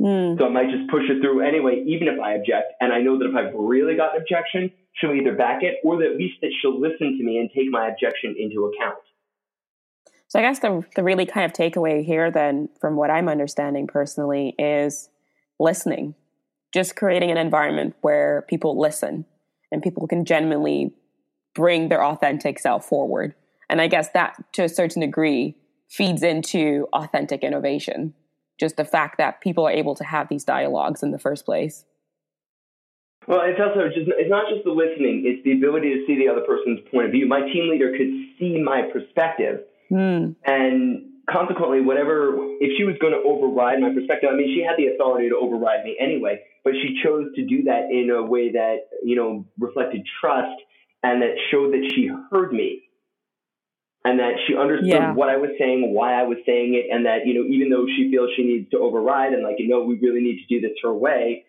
Mm. 0.00 0.38
So 0.38 0.46
I 0.46 0.48
might 0.48 0.70
just 0.70 0.90
push 0.90 1.04
it 1.08 1.20
through 1.20 1.46
anyway, 1.46 1.84
even 1.86 2.08
if 2.08 2.18
I 2.18 2.34
object. 2.34 2.72
And 2.80 2.92
I 2.92 3.00
know 3.00 3.18
that 3.18 3.28
if 3.28 3.36
I've 3.36 3.54
really 3.54 3.96
got 3.96 4.16
an 4.16 4.22
objection, 4.22 4.72
she'll 4.94 5.14
either 5.14 5.34
back 5.36 5.62
it 5.62 5.76
or 5.84 5.98
that 5.98 6.12
at 6.12 6.16
least 6.16 6.40
that 6.40 6.50
she'll 6.60 6.80
listen 6.80 7.16
to 7.16 7.24
me 7.24 7.38
and 7.38 7.50
take 7.54 7.70
my 7.70 7.88
objection 7.88 8.34
into 8.38 8.64
account. 8.64 8.98
So 10.28 10.40
I 10.40 10.42
guess 10.42 10.58
the 10.58 10.84
the 10.96 11.04
really 11.04 11.26
kind 11.26 11.44
of 11.44 11.52
takeaway 11.52 12.04
here 12.04 12.30
then 12.30 12.70
from 12.80 12.96
what 12.96 13.10
I'm 13.10 13.28
understanding 13.28 13.86
personally 13.86 14.54
is 14.58 15.10
listening, 15.58 16.14
just 16.72 16.96
creating 16.96 17.30
an 17.30 17.36
environment 17.36 17.94
where 18.00 18.44
people 18.48 18.78
listen 18.78 19.24
and 19.70 19.82
people 19.82 20.06
can 20.06 20.24
genuinely 20.24 20.92
bring 21.54 21.88
their 21.88 22.04
authentic 22.04 22.58
self 22.58 22.86
forward. 22.86 23.34
And 23.68 23.80
I 23.80 23.86
guess 23.86 24.10
that 24.10 24.36
to 24.54 24.64
a 24.64 24.68
certain 24.68 25.00
degree 25.00 25.56
feeds 25.88 26.22
into 26.22 26.88
authentic 26.92 27.42
innovation. 27.42 28.14
Just 28.58 28.76
the 28.76 28.84
fact 28.84 29.18
that 29.18 29.40
people 29.40 29.66
are 29.66 29.70
able 29.70 29.94
to 29.96 30.04
have 30.04 30.28
these 30.28 30.44
dialogues 30.44 31.02
in 31.02 31.10
the 31.10 31.18
first 31.18 31.44
place. 31.44 31.84
Well, 33.26 33.40
it's 33.42 33.58
also 33.58 33.88
just 33.88 34.10
it's 34.18 34.30
not 34.30 34.44
just 34.52 34.64
the 34.64 34.70
listening, 34.70 35.24
it's 35.24 35.42
the 35.44 35.52
ability 35.52 35.94
to 35.94 36.04
see 36.06 36.18
the 36.18 36.28
other 36.28 36.42
person's 36.42 36.80
point 36.90 37.06
of 37.06 37.12
view. 37.12 37.26
My 37.26 37.40
team 37.40 37.70
leader 37.70 37.90
could 37.90 38.10
see 38.38 38.60
my 38.62 38.82
perspective. 38.92 39.60
Mm. 39.90 40.36
And 40.44 41.13
consequently, 41.30 41.80
whatever, 41.80 42.34
if 42.60 42.76
she 42.76 42.84
was 42.84 42.96
going 43.00 43.12
to 43.12 43.22
override 43.24 43.80
my 43.80 43.92
perspective, 43.92 44.30
I 44.32 44.36
mean, 44.36 44.54
she 44.54 44.62
had 44.62 44.76
the 44.76 44.94
authority 44.94 45.28
to 45.30 45.36
override 45.36 45.84
me 45.84 45.96
anyway, 45.98 46.40
but 46.62 46.74
she 46.74 47.00
chose 47.02 47.28
to 47.36 47.44
do 47.44 47.64
that 47.64 47.90
in 47.90 48.10
a 48.10 48.22
way 48.22 48.52
that, 48.52 48.88
you 49.02 49.16
know, 49.16 49.46
reflected 49.58 50.02
trust 50.20 50.56
and 51.02 51.22
that 51.22 51.36
showed 51.50 51.72
that 51.72 51.92
she 51.94 52.10
heard 52.30 52.52
me 52.52 52.82
and 54.04 54.18
that 54.18 54.34
she 54.46 54.56
understood 54.56 54.88
yeah. 54.88 55.14
what 55.14 55.28
I 55.28 55.36
was 55.36 55.50
saying, 55.58 55.94
why 55.94 56.12
I 56.12 56.24
was 56.24 56.38
saying 56.44 56.74
it, 56.74 56.92
and 56.92 57.06
that, 57.06 57.26
you 57.26 57.34
know, 57.34 57.48
even 57.48 57.70
though 57.70 57.86
she 57.86 58.10
feels 58.10 58.30
she 58.36 58.44
needs 58.44 58.70
to 58.70 58.78
override 58.78 59.32
and 59.32 59.42
like, 59.42 59.56
you 59.58 59.68
know, 59.68 59.82
we 59.82 59.98
really 59.98 60.20
need 60.20 60.44
to 60.44 60.46
do 60.48 60.60
this 60.60 60.76
her 60.82 60.92
way, 60.92 61.44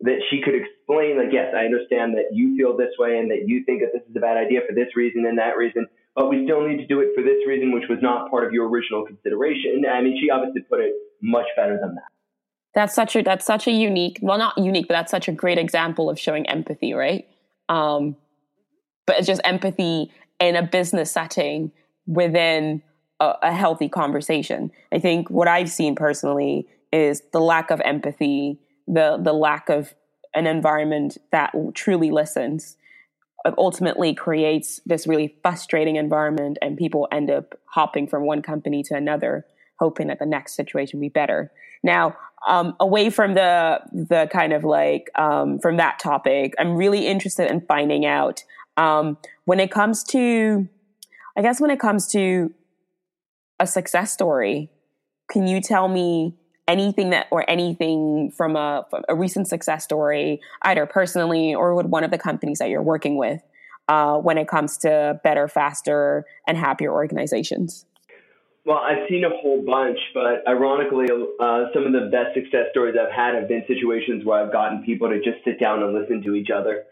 that 0.00 0.18
she 0.30 0.40
could 0.42 0.54
explain, 0.54 1.18
like, 1.18 1.30
yes, 1.30 1.54
I 1.54 1.66
understand 1.66 2.14
that 2.14 2.32
you 2.32 2.56
feel 2.56 2.76
this 2.76 2.90
way 2.98 3.18
and 3.18 3.30
that 3.30 3.46
you 3.46 3.64
think 3.64 3.82
that 3.82 3.92
this 3.92 4.02
is 4.08 4.16
a 4.16 4.20
bad 4.20 4.38
idea 4.38 4.60
for 4.66 4.74
this 4.74 4.96
reason 4.96 5.26
and 5.26 5.38
that 5.38 5.56
reason 5.56 5.86
but 6.14 6.28
we 6.28 6.44
still 6.44 6.66
need 6.66 6.78
to 6.78 6.86
do 6.86 7.00
it 7.00 7.08
for 7.14 7.22
this 7.22 7.46
reason, 7.46 7.72
which 7.72 7.88
was 7.88 7.98
not 8.02 8.30
part 8.30 8.44
of 8.44 8.52
your 8.52 8.68
original 8.68 9.04
consideration. 9.04 9.84
I 9.90 10.02
mean, 10.02 10.18
she 10.20 10.30
obviously 10.30 10.62
put 10.62 10.80
it 10.80 10.92
much 11.22 11.46
better 11.56 11.78
than 11.80 11.94
that. 11.94 12.04
That's 12.74 12.94
such 12.94 13.16
a 13.16 13.22
that's 13.22 13.44
such 13.44 13.66
a 13.66 13.72
unique, 13.72 14.18
well, 14.22 14.38
not 14.38 14.56
unique, 14.56 14.86
but 14.88 14.94
that's 14.94 15.10
such 15.10 15.28
a 15.28 15.32
great 15.32 15.58
example 15.58 16.08
of 16.08 16.18
showing 16.18 16.48
empathy, 16.48 16.92
right? 16.92 17.26
Um, 17.68 18.16
but 19.06 19.18
it's 19.18 19.26
just 19.26 19.40
empathy 19.44 20.12
in 20.38 20.56
a 20.56 20.62
business 20.62 21.10
setting 21.10 21.72
within 22.06 22.82
a, 23.18 23.34
a 23.42 23.52
healthy 23.52 23.88
conversation. 23.88 24.70
I 24.92 24.98
think 24.98 25.30
what 25.30 25.48
I've 25.48 25.70
seen 25.70 25.94
personally 25.94 26.68
is 26.92 27.22
the 27.32 27.40
lack 27.40 27.70
of 27.70 27.80
empathy, 27.80 28.60
the 28.86 29.18
the 29.20 29.32
lack 29.32 29.68
of 29.68 29.94
an 30.34 30.46
environment 30.46 31.18
that 31.32 31.52
truly 31.74 32.10
listens 32.10 32.76
ultimately 33.56 34.14
creates 34.14 34.80
this 34.86 35.06
really 35.06 35.34
frustrating 35.42 35.96
environment 35.96 36.58
and 36.60 36.76
people 36.76 37.08
end 37.10 37.30
up 37.30 37.54
hopping 37.64 38.06
from 38.06 38.24
one 38.24 38.42
company 38.42 38.82
to 38.82 38.94
another 38.94 39.46
hoping 39.78 40.08
that 40.08 40.18
the 40.18 40.26
next 40.26 40.54
situation 40.54 41.00
be 41.00 41.08
better. 41.08 41.50
Now 41.82 42.16
um, 42.46 42.74
away 42.80 43.10
from 43.10 43.34
the 43.34 43.80
the 43.92 44.28
kind 44.32 44.52
of 44.52 44.64
like 44.64 45.10
um, 45.14 45.58
from 45.58 45.76
that 45.76 45.98
topic 45.98 46.54
i'm 46.58 46.74
really 46.74 47.06
interested 47.06 47.50
in 47.50 47.60
finding 47.62 48.06
out 48.06 48.42
um, 48.76 49.18
when 49.44 49.60
it 49.60 49.70
comes 49.70 50.02
to 50.04 50.68
i 51.36 51.42
guess 51.42 51.60
when 51.60 51.70
it 51.70 51.80
comes 51.80 52.06
to 52.08 52.52
a 53.58 53.66
success 53.66 54.12
story 54.12 54.70
can 55.30 55.46
you 55.46 55.60
tell 55.60 55.88
me 55.88 56.34
anything 56.70 57.10
that 57.10 57.26
or 57.30 57.44
anything 57.50 58.30
from 58.30 58.54
a, 58.54 58.86
a 59.08 59.14
recent 59.14 59.48
success 59.48 59.82
story, 59.82 60.40
either 60.62 60.86
personally 60.86 61.54
or 61.54 61.74
with 61.74 61.86
one 61.86 62.04
of 62.04 62.12
the 62.12 62.18
companies 62.18 62.58
that 62.60 62.68
you're 62.70 62.88
working 62.94 63.16
with, 63.16 63.42
uh, 63.88 64.16
when 64.16 64.38
it 64.38 64.46
comes 64.46 64.78
to 64.78 65.20
better, 65.24 65.48
faster, 65.48 66.24
and 66.46 66.56
happier 66.56 66.92
organizations? 66.92 67.84
Well, 68.64 68.78
I've 68.78 69.08
seen 69.08 69.24
a 69.24 69.30
whole 69.30 69.64
bunch, 69.66 69.98
but 70.14 70.46
ironically, 70.46 71.06
uh, 71.10 71.64
some 71.74 71.86
of 71.86 71.92
the 71.92 72.08
best 72.12 72.34
success 72.34 72.66
stories 72.70 72.94
I've 72.94 73.10
had 73.10 73.34
have 73.34 73.48
been 73.48 73.64
situations 73.66 74.24
where 74.24 74.38
I've 74.40 74.52
gotten 74.52 74.84
people 74.84 75.08
to 75.08 75.16
just 75.16 75.42
sit 75.44 75.58
down 75.58 75.82
and 75.82 75.92
listen 75.92 76.22
to 76.22 76.34
each 76.34 76.50
other. 76.54 76.84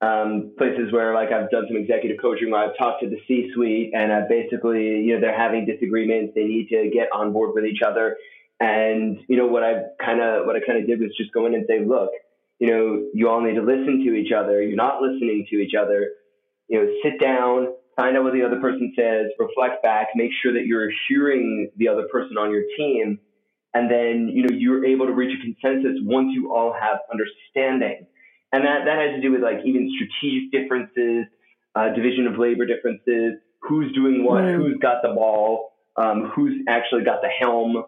Um, 0.00 0.52
places 0.58 0.92
where, 0.92 1.14
like, 1.14 1.32
I've 1.32 1.50
done 1.50 1.64
some 1.66 1.78
executive 1.78 2.18
coaching 2.20 2.50
where 2.50 2.62
I've 2.62 2.76
talked 2.76 3.02
to 3.02 3.08
the 3.08 3.16
C-suite 3.26 3.92
and 3.94 4.12
I've 4.12 4.28
basically, 4.28 5.00
you 5.00 5.14
know, 5.14 5.20
they're 5.22 5.36
having 5.36 5.64
disagreements. 5.64 6.34
They 6.34 6.44
need 6.44 6.68
to 6.68 6.90
get 6.92 7.08
on 7.14 7.32
board 7.32 7.52
with 7.54 7.64
each 7.64 7.80
other. 7.80 8.18
And 8.60 9.18
you 9.28 9.36
know 9.36 9.46
what 9.46 9.62
I 9.64 9.82
kind 10.02 10.20
of 10.20 10.46
what 10.46 10.56
I 10.56 10.60
kind 10.66 10.80
of 10.80 10.86
did 10.86 11.00
was 11.00 11.10
just 11.16 11.32
go 11.32 11.46
in 11.46 11.54
and 11.54 11.64
say, 11.68 11.84
look, 11.84 12.10
you 12.58 12.68
know, 12.68 13.04
you 13.12 13.28
all 13.28 13.40
need 13.42 13.54
to 13.54 13.62
listen 13.62 14.04
to 14.06 14.14
each 14.14 14.32
other. 14.32 14.62
You're 14.62 14.76
not 14.76 15.02
listening 15.02 15.46
to 15.50 15.56
each 15.56 15.74
other. 15.74 16.10
You 16.68 16.80
know, 16.80 16.92
sit 17.02 17.20
down, 17.20 17.74
find 17.96 18.16
out 18.16 18.24
what 18.24 18.32
the 18.32 18.44
other 18.44 18.60
person 18.60 18.94
says, 18.96 19.26
reflect 19.38 19.82
back, 19.82 20.08
make 20.14 20.30
sure 20.42 20.52
that 20.54 20.66
you're 20.66 20.88
hearing 21.08 21.70
the 21.76 21.88
other 21.88 22.06
person 22.10 22.38
on 22.38 22.50
your 22.50 22.62
team, 22.76 23.18
and 23.74 23.90
then 23.90 24.30
you 24.32 24.44
know 24.44 24.56
you're 24.56 24.84
able 24.84 25.06
to 25.06 25.12
reach 25.12 25.36
a 25.36 25.42
consensus 25.42 25.98
once 26.02 26.30
you 26.32 26.54
all 26.54 26.72
have 26.72 26.98
understanding. 27.10 28.06
And 28.52 28.64
that 28.64 28.84
that 28.86 28.98
has 28.98 29.16
to 29.16 29.20
do 29.20 29.32
with 29.32 29.42
like 29.42 29.58
even 29.64 29.90
strategic 29.90 30.52
differences, 30.52 31.26
uh, 31.74 31.92
division 31.92 32.28
of 32.28 32.38
labor 32.38 32.66
differences, 32.66 33.34
who's 33.60 33.92
doing 33.94 34.24
what, 34.24 34.44
mm. 34.44 34.56
who's 34.56 34.78
got 34.80 35.02
the 35.02 35.08
ball, 35.08 35.72
um, 35.96 36.30
who's 36.34 36.54
actually 36.68 37.02
got 37.02 37.20
the 37.20 37.28
helm, 37.28 37.84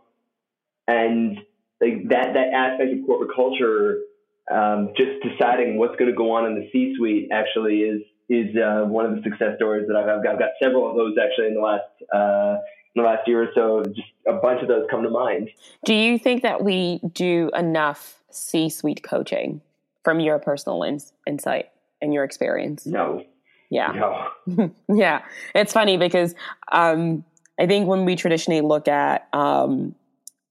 and 0.86 1.38
like 1.80 2.08
that 2.08 2.34
that 2.34 2.52
aspect 2.54 2.92
of 2.92 3.06
corporate 3.06 3.30
culture. 3.34 4.00
Um, 4.48 4.90
just 4.96 5.10
deciding 5.24 5.76
what's 5.76 5.96
going 5.96 6.08
to 6.08 6.16
go 6.16 6.30
on 6.30 6.46
in 6.46 6.54
the 6.54 6.68
C-suite 6.70 7.30
actually 7.32 7.80
is 7.80 8.02
is 8.28 8.56
uh, 8.56 8.84
one 8.86 9.06
of 9.06 9.16
the 9.16 9.22
success 9.22 9.56
stories 9.56 9.86
that 9.88 9.96
I've, 9.96 10.08
I've, 10.08 10.22
got. 10.22 10.34
I've 10.34 10.38
got 10.38 10.50
several 10.62 10.88
of 10.88 10.96
those 10.96 11.16
actually 11.22 11.48
in 11.48 11.54
the 11.54 11.60
last 11.60 11.82
uh, 12.14 12.58
in 12.94 13.02
the 13.02 13.08
last 13.08 13.26
year 13.26 13.42
or 13.42 13.48
so. 13.54 13.82
Just 13.84 14.08
a 14.26 14.34
bunch 14.34 14.62
of 14.62 14.68
those 14.68 14.86
come 14.90 15.02
to 15.02 15.10
mind. 15.10 15.50
Do 15.84 15.94
you 15.94 16.18
think 16.18 16.42
that 16.42 16.62
we 16.62 17.00
do 17.12 17.50
enough 17.56 18.22
C-suite 18.30 19.02
coaching 19.02 19.60
from 20.04 20.20
your 20.20 20.38
personal 20.38 20.82
ins- 20.82 21.12
insight 21.26 21.70
and 22.00 22.14
your 22.14 22.24
experience? 22.24 22.86
No. 22.86 23.24
Yeah. 23.70 24.28
No. 24.46 24.70
yeah. 24.88 25.22
It's 25.54 25.72
funny 25.72 25.96
because 25.96 26.34
um, 26.70 27.24
I 27.58 27.66
think 27.66 27.88
when 27.88 28.04
we 28.04 28.16
traditionally 28.16 28.60
look 28.60 28.88
at 28.88 29.28
um, 29.32 29.94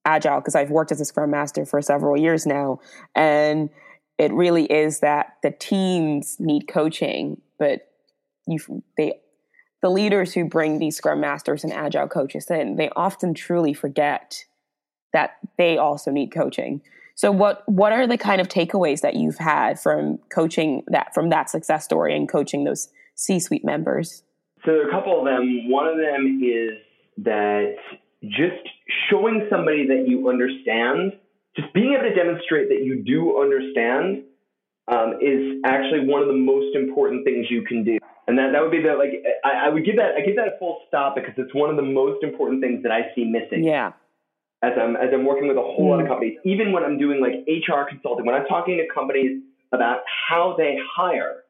agile, 0.06 0.40
because 0.40 0.56
I've 0.56 0.72
worked 0.72 0.92
as 0.92 1.02
a 1.02 1.06
Scrum 1.06 1.32
Master 1.32 1.66
for 1.66 1.82
several 1.82 2.18
years 2.18 2.46
now, 2.46 2.80
and 3.16 3.70
it 4.18 4.32
really 4.32 4.66
is 4.66 5.00
that 5.00 5.38
the 5.44 5.52
teams 5.52 6.38
need 6.40 6.68
coaching 6.68 7.42
but 7.58 7.92
you 8.48 8.84
they 8.98 9.14
the 9.82 9.90
leaders 9.90 10.34
who 10.34 10.46
bring 10.46 10.80
these 10.80 10.98
scrum 10.98 11.20
masters 11.20 11.64
and 11.64 11.72
agile 11.74 12.08
coaches 12.08 12.50
in 12.50 12.76
they 12.76 12.90
often 12.96 13.34
truly 13.34 13.74
forget 13.74 14.46
that 15.14 15.38
they 15.58 15.78
also 15.78 16.12
need 16.12 16.32
coaching. 16.32 16.82
So 17.16 17.32
what 17.32 17.64
what 17.68 17.94
are 17.94 18.08
the 18.08 18.18
kind 18.18 18.42
of 18.42 18.48
takeaways 18.48 19.02
that 19.02 19.16
you've 19.16 19.38
had 19.38 19.80
from 19.80 20.18
coaching 20.30 20.84
that 20.88 21.14
from 21.14 21.30
that 21.30 21.50
success 21.50 21.86
story 21.86 22.16
and 22.16 22.28
coaching 22.28 22.64
those 22.64 22.90
c-suite 23.16 23.64
members? 23.64 24.24
So 24.66 24.72
there 24.72 24.86
are 24.86 24.90
a 24.90 24.92
couple 24.92 25.20
of 25.20 25.26
them. 25.26 25.70
One 25.70 25.88
of 25.88 25.98
them 25.98 26.42
is 26.44 26.72
that 27.24 27.76
just 28.30 28.68
showing 29.10 29.48
somebody 29.50 29.88
that 29.88 30.06
you 30.08 30.30
understand 30.30 31.14
just 31.56 31.74
being 31.74 31.94
able 31.94 32.04
to 32.04 32.16
demonstrate 32.16 32.70
that 32.70 32.84
you 32.84 33.04
do 33.04 33.40
understand 33.42 34.24
um, 34.88 35.18
is 35.22 35.62
actually 35.66 36.06
one 36.06 36.22
of 36.22 36.28
the 36.28 36.38
most 36.38 36.76
important 36.76 37.24
things 37.24 37.48
you 37.50 37.64
can 37.64 37.84
do. 37.84 37.98
And 38.28 38.38
that, 38.38 38.52
that 38.54 38.62
would 38.62 38.72
be 38.72 38.82
the 38.82 38.94
like 38.98 39.24
I, 39.44 39.68
I 39.68 39.70
would 39.70 39.86
give 39.86 39.96
that 39.98 40.16
I 40.18 40.26
give 40.26 40.36
that 40.36 40.48
a 40.48 40.60
full 40.60 40.82
stop 40.88 41.16
because 41.16 41.34
it's 41.38 41.54
one 41.54 41.70
of 41.70 41.76
the 41.76 41.86
most 41.86 42.24
important 42.24 42.62
things 42.62 42.84
that 42.84 42.92
I 42.92 43.14
see 43.16 43.24
missing. 43.24 43.64
Yeah. 43.64 43.94
As 44.64 44.74
I'm 44.80 44.96
as 44.96 45.10
I'm 45.14 45.26
working 45.26 45.48
with 45.48 45.58
a 45.58 45.62
whole 45.62 45.90
lot 45.90 46.00
of 46.00 46.06
mm. 46.06 46.10
companies, 46.10 46.38
even 46.44 46.72
when 46.72 46.84
I'm 46.84 46.98
doing 46.98 47.22
like 47.22 47.46
HR 47.46 47.88
consulting, 47.88 48.26
when 48.26 48.36
I'm 48.36 48.46
talking 48.46 48.78
to 48.78 48.86
companies 48.94 49.44
about 49.72 50.00
how 50.08 50.56
they 50.58 50.76
hire, 50.96 51.45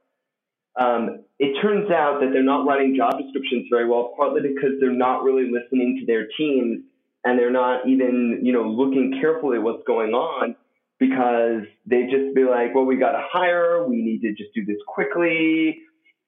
um, 0.79 1.23
it 1.39 1.59
turns 1.61 1.89
out 1.91 2.19
that 2.21 2.31
they're 2.33 2.43
not 2.43 2.65
writing 2.65 2.95
job 2.95 3.17
descriptions 3.17 3.67
very 3.69 3.87
well, 3.87 4.13
partly 4.17 4.41
because 4.41 4.71
they're 4.79 4.91
not 4.91 5.23
really 5.23 5.51
listening 5.51 5.97
to 5.99 6.05
their 6.05 6.27
teams 6.37 6.83
and 7.23 7.39
they're 7.39 7.51
not 7.51 7.87
even 7.87 8.41
you 8.43 8.53
know 8.53 8.63
looking 8.63 9.17
carefully 9.19 9.57
at 9.57 9.63
what's 9.63 9.83
going 9.85 10.13
on 10.13 10.55
because 10.99 11.63
they 11.85 12.03
just 12.03 12.35
be 12.35 12.43
like, 12.43 12.73
well, 12.73 12.85
we 12.85 12.97
got 12.97 13.11
to 13.11 13.23
hire. 13.31 13.85
We 13.87 13.97
need 13.97 14.21
to 14.21 14.31
just 14.31 14.53
do 14.53 14.65
this 14.65 14.77
quickly. 14.87 15.79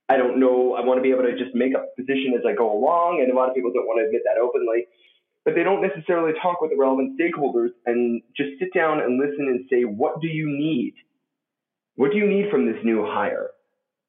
I 0.10 0.18
don't 0.18 0.40
know. 0.40 0.74
I 0.76 0.86
want 0.86 0.98
to 0.98 1.02
be 1.02 1.12
able 1.12 1.24
to 1.24 1.38
just 1.38 1.56
make 1.56 1.74
a 1.74 1.84
position 2.00 2.34
as 2.38 2.44
I 2.46 2.54
go 2.54 2.72
along. 2.72 3.22
And 3.22 3.32
a 3.32 3.36
lot 3.36 3.50
of 3.50 3.56
people 3.56 3.72
don't 3.74 3.86
want 3.86 4.00
to 4.02 4.06
admit 4.06 4.22
that 4.26 4.40
openly. 4.40 4.88
But 5.46 5.56
they 5.56 5.64
don't 5.64 5.82
necessarily 5.82 6.34
talk 6.42 6.60
with 6.62 6.72
the 6.72 6.78
relevant 6.78 7.20
stakeholders 7.20 7.70
and 7.86 8.22
just 8.36 8.60
sit 8.60 8.74
down 8.74 9.00
and 9.00 9.18
listen 9.18 9.48
and 9.48 9.66
say, 9.70 9.84
what 9.84 10.20
do 10.20 10.28
you 10.28 10.48
need? 10.48 10.94
What 11.96 12.12
do 12.12 12.18
you 12.18 12.28
need 12.28 12.52
from 12.52 12.66
this 12.66 12.78
new 12.84 13.06
hire? 13.06 13.52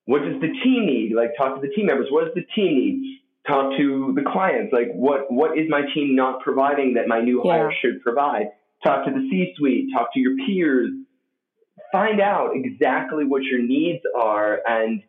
What 0.09 0.25
does 0.25 0.41
the 0.41 0.49
team 0.65 0.89
need? 0.89 1.13
Like 1.15 1.37
talk 1.37 1.61
to 1.61 1.61
the 1.61 1.73
team 1.73 1.87
members. 1.87 2.09
What 2.09 2.25
does 2.25 2.35
the 2.35 2.49
team 2.57 2.73
need? 2.81 3.21
Talk 3.47 3.77
to 3.77 4.13
the 4.17 4.25
clients. 4.25 4.73
Like 4.73 4.89
what 4.97 5.31
what 5.31 5.59
is 5.59 5.69
my 5.69 5.83
team 5.93 6.17
not 6.17 6.41
providing 6.41 6.95
that 6.95 7.09
my 7.09 7.21
new 7.21 7.43
yeah. 7.45 7.53
hire 7.53 7.73
should 7.81 8.01
provide? 8.01 8.49
talk 8.85 9.05
to 9.07 9.11
the 9.11 9.29
C 9.31 9.55
suite, 9.57 9.89
talk 9.93 10.13
to 10.15 10.21
your 10.21 10.37
peers, 10.47 10.91
find 11.93 12.21
out 12.21 12.51
exactly 12.55 13.25
what 13.25 13.43
your 13.43 13.61
needs 13.63 14.03
are 14.17 14.61
and 14.67 15.03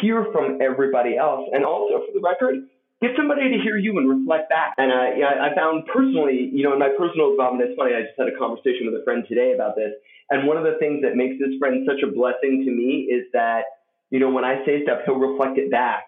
hear 0.00 0.26
from 0.32 0.58
everybody 0.60 1.16
else. 1.16 1.48
And 1.52 1.64
also, 1.64 2.04
for 2.06 2.12
the 2.12 2.20
record, 2.20 2.66
get 3.00 3.10
somebody 3.16 3.50
to 3.50 3.62
hear 3.62 3.76
you 3.76 3.98
and 3.98 4.08
reflect 4.08 4.50
back. 4.50 4.74
And 4.78 4.92
uh, 4.92 5.16
yeah, 5.16 5.42
I 5.42 5.54
found 5.54 5.86
personally, 5.92 6.50
you 6.52 6.62
know, 6.62 6.72
in 6.72 6.78
my 6.78 6.90
personal 6.96 7.30
development, 7.30 7.70
it's 7.70 7.78
funny, 7.78 7.94
I 7.94 8.02
just 8.02 8.18
had 8.18 8.28
a 8.28 8.36
conversation 8.38 8.86
with 8.86 9.00
a 9.00 9.04
friend 9.04 9.24
today 9.28 9.52
about 9.54 9.76
this. 9.76 9.92
And 10.30 10.46
one 10.46 10.56
of 10.56 10.64
the 10.64 10.74
things 10.80 11.02
that 11.02 11.14
makes 11.14 11.38
this 11.38 11.54
friend 11.58 11.86
such 11.86 12.02
a 12.02 12.10
blessing 12.10 12.66
to 12.66 12.70
me 12.70 13.06
is 13.06 13.30
that, 13.32 13.75
you 14.10 14.20
know, 14.20 14.30
when 14.30 14.44
I 14.44 14.64
say 14.64 14.82
stuff, 14.84 15.00
he'll 15.04 15.16
reflect 15.16 15.58
it 15.58 15.70
back. 15.70 16.06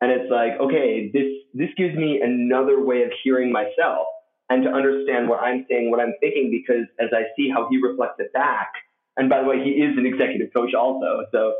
And 0.00 0.10
it's 0.10 0.30
like, 0.30 0.58
okay, 0.60 1.10
this 1.12 1.30
this 1.54 1.70
gives 1.76 1.94
me 1.96 2.20
another 2.22 2.84
way 2.84 3.02
of 3.02 3.10
hearing 3.22 3.52
myself 3.52 4.06
and 4.50 4.64
to 4.64 4.70
understand 4.70 5.28
what 5.28 5.40
I'm 5.40 5.64
saying, 5.70 5.90
what 5.90 6.00
I'm 6.00 6.14
thinking, 6.20 6.50
because 6.50 6.86
as 6.98 7.10
I 7.12 7.24
see 7.36 7.48
how 7.48 7.68
he 7.70 7.78
reflects 7.78 8.16
it 8.18 8.32
back, 8.32 8.72
and 9.16 9.28
by 9.28 9.42
the 9.42 9.48
way, 9.48 9.62
he 9.62 9.70
is 9.70 9.96
an 9.96 10.06
executive 10.06 10.52
coach 10.52 10.74
also. 10.74 11.24
So 11.30 11.54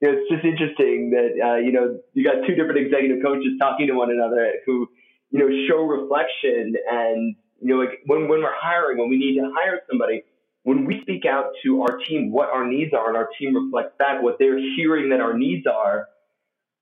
you 0.00 0.12
know, 0.12 0.18
it's 0.18 0.30
just 0.30 0.44
interesting 0.44 1.10
that, 1.10 1.32
uh, 1.40 1.56
you 1.56 1.72
know, 1.72 1.98
you 2.12 2.24
got 2.24 2.46
two 2.46 2.54
different 2.54 2.78
executive 2.78 3.22
coaches 3.22 3.56
talking 3.58 3.86
to 3.86 3.94
one 3.94 4.10
another 4.10 4.52
who, 4.66 4.88
you 5.30 5.38
know, 5.38 5.48
show 5.68 5.82
reflection 5.82 6.74
and, 6.90 7.34
you 7.60 7.74
know, 7.74 7.80
like 7.80 8.00
when, 8.04 8.28
when 8.28 8.42
we're 8.42 8.54
hiring, 8.54 8.98
when 8.98 9.08
we 9.08 9.16
need 9.16 9.40
to 9.40 9.50
hire 9.56 9.80
somebody, 9.88 10.22
when 10.66 10.84
we 10.84 11.00
speak 11.02 11.24
out 11.24 11.52
to 11.62 11.82
our 11.82 11.96
team 12.08 12.32
what 12.32 12.48
our 12.48 12.66
needs 12.66 12.92
are 12.92 13.06
and 13.06 13.16
our 13.16 13.28
team 13.38 13.54
reflects 13.54 13.94
back 14.00 14.20
what 14.20 14.36
they're 14.40 14.58
hearing 14.58 15.10
that 15.10 15.20
our 15.20 15.38
needs 15.38 15.64
are, 15.64 16.08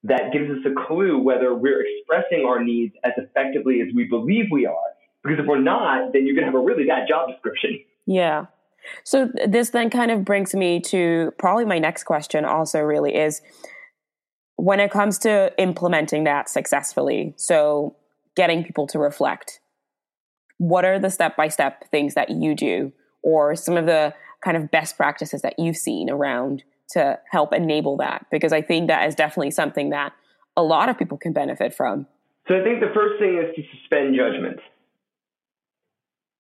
that 0.05 0.33
gives 0.33 0.51
us 0.51 0.65
a 0.65 0.87
clue 0.87 1.19
whether 1.19 1.55
we're 1.55 1.85
expressing 1.85 2.47
our 2.47 2.65
needs 2.65 2.95
as 3.05 3.13
effectively 3.19 3.83
as 3.83 3.95
we 3.95 4.05
believe 4.05 4.47
we 4.51 4.65
are. 4.65 4.75
Because 5.23 5.39
if 5.39 5.47
we're 5.47 5.61
not, 5.61 6.15
then 6.15 6.27
you're 6.27 6.35
going 6.35 6.47
to 6.47 6.51
have 6.51 6.55
a 6.55 6.65
really 6.65 6.87
bad 6.87 7.07
job 7.07 7.29
description. 7.29 7.79
Yeah. 8.07 8.47
So 9.03 9.31
this 9.47 9.71
then 9.71 9.89
kind 9.89 10.11
of 10.11 10.27
brings 10.27 10.55
me 10.55 10.79
to 10.89 11.33
probably 11.39 11.65
my 11.65 11.79
next 11.79 12.05
question 12.05 12.45
also 12.45 12.81
really 12.81 13.15
is 13.15 13.41
when 14.57 14.79
it 14.79 14.91
comes 14.91 15.17
to 15.21 15.55
implementing 15.57 16.25
that 16.25 16.51
successfully, 16.51 17.33
so 17.39 17.97
getting 18.37 18.63
people 18.63 18.87
to 18.89 18.99
reflect, 18.99 19.61
what 20.59 20.85
are 20.85 20.99
the 20.99 21.09
step 21.09 21.35
by 21.35 21.49
step 21.49 21.91
things 21.91 22.13
that 22.13 22.29
you 22.29 22.55
do 22.55 22.93
or 23.25 23.57
some 23.57 23.77
of 23.77 23.87
the 23.87 24.15
kind 24.45 24.57
of 24.57 24.71
best 24.71 24.97
practices 24.97 25.43
that 25.43 25.59
you've 25.59 25.77
seen 25.77 26.11
around 26.11 26.63
to 26.91 27.19
help 27.31 27.53
enable 27.53 27.97
that? 27.97 28.27
Because 28.31 28.53
I 28.53 28.63
think 28.63 28.89
that 28.89 29.09
is 29.09 29.15
definitely 29.15 29.51
something 29.51 29.91
that 29.91 30.13
a 30.57 30.63
lot 30.63 30.89
of 30.89 30.99
people 30.99 31.19
can 31.19 31.33
benefit 31.33 31.75
from. 31.75 32.07
So 32.47 32.55
I 32.55 32.63
think 32.63 32.81
the 32.81 32.93
first 32.95 33.19
thing 33.19 33.39
is 33.39 33.55
to 33.57 33.63
suspend 33.79 34.15
judgment 34.15 34.61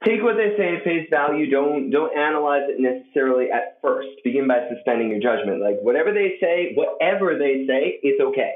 take 0.04 0.22
what 0.22 0.36
they 0.36 0.52
say 0.56 0.76
at 0.76 0.84
face 0.84 1.08
value. 1.10 1.50
Don't 1.50 1.90
don't 1.90 2.16
analyze 2.16 2.68
it 2.68 2.78
necessarily 2.78 3.50
at 3.50 3.80
first. 3.82 4.08
Begin 4.22 4.46
by 4.46 4.68
suspending 4.68 5.08
your 5.08 5.20
judgment. 5.20 5.60
Like 5.60 5.80
whatever 5.80 6.12
they 6.12 6.36
say, 6.40 6.76
whatever 6.76 7.36
they 7.38 7.64
say, 7.66 7.98
it's 8.02 8.20
okay. 8.20 8.52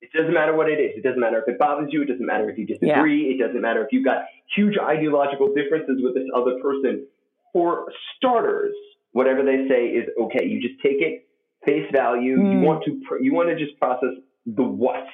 It 0.00 0.10
doesn't 0.12 0.32
matter 0.32 0.56
what 0.56 0.68
it 0.68 0.80
is. 0.80 0.96
It 0.96 1.02
doesn't 1.02 1.20
matter 1.20 1.42
if 1.42 1.48
it 1.48 1.58
bothers 1.58 1.90
you. 1.92 2.02
It 2.02 2.06
doesn't 2.06 2.24
matter 2.24 2.48
if 2.48 2.56
you 2.56 2.66
disagree. 2.66 3.26
Yeah. 3.26 3.34
It 3.34 3.46
doesn't 3.46 3.60
matter 3.60 3.84
if 3.84 3.88
you've 3.92 4.04
got 4.04 4.24
huge 4.56 4.76
ideological 4.78 5.52
differences 5.54 6.00
with 6.02 6.14
this 6.14 6.24
other 6.34 6.58
person. 6.62 7.06
For 7.52 7.92
starters, 8.16 8.74
whatever 9.12 9.42
they 9.42 9.68
say 9.68 9.86
is 9.88 10.08
okay. 10.18 10.46
You 10.46 10.60
just 10.60 10.80
take 10.82 11.02
it 11.02 11.28
face 11.66 11.86
value. 11.92 12.38
Mm. 12.38 12.52
You 12.52 12.58
hmm. 12.58 12.64
want 12.64 12.84
to 12.84 13.00
you 13.20 13.34
want 13.34 13.50
to 13.50 13.58
just 13.58 13.78
process 13.78 14.16
the 14.46 14.62
what's 14.62 15.10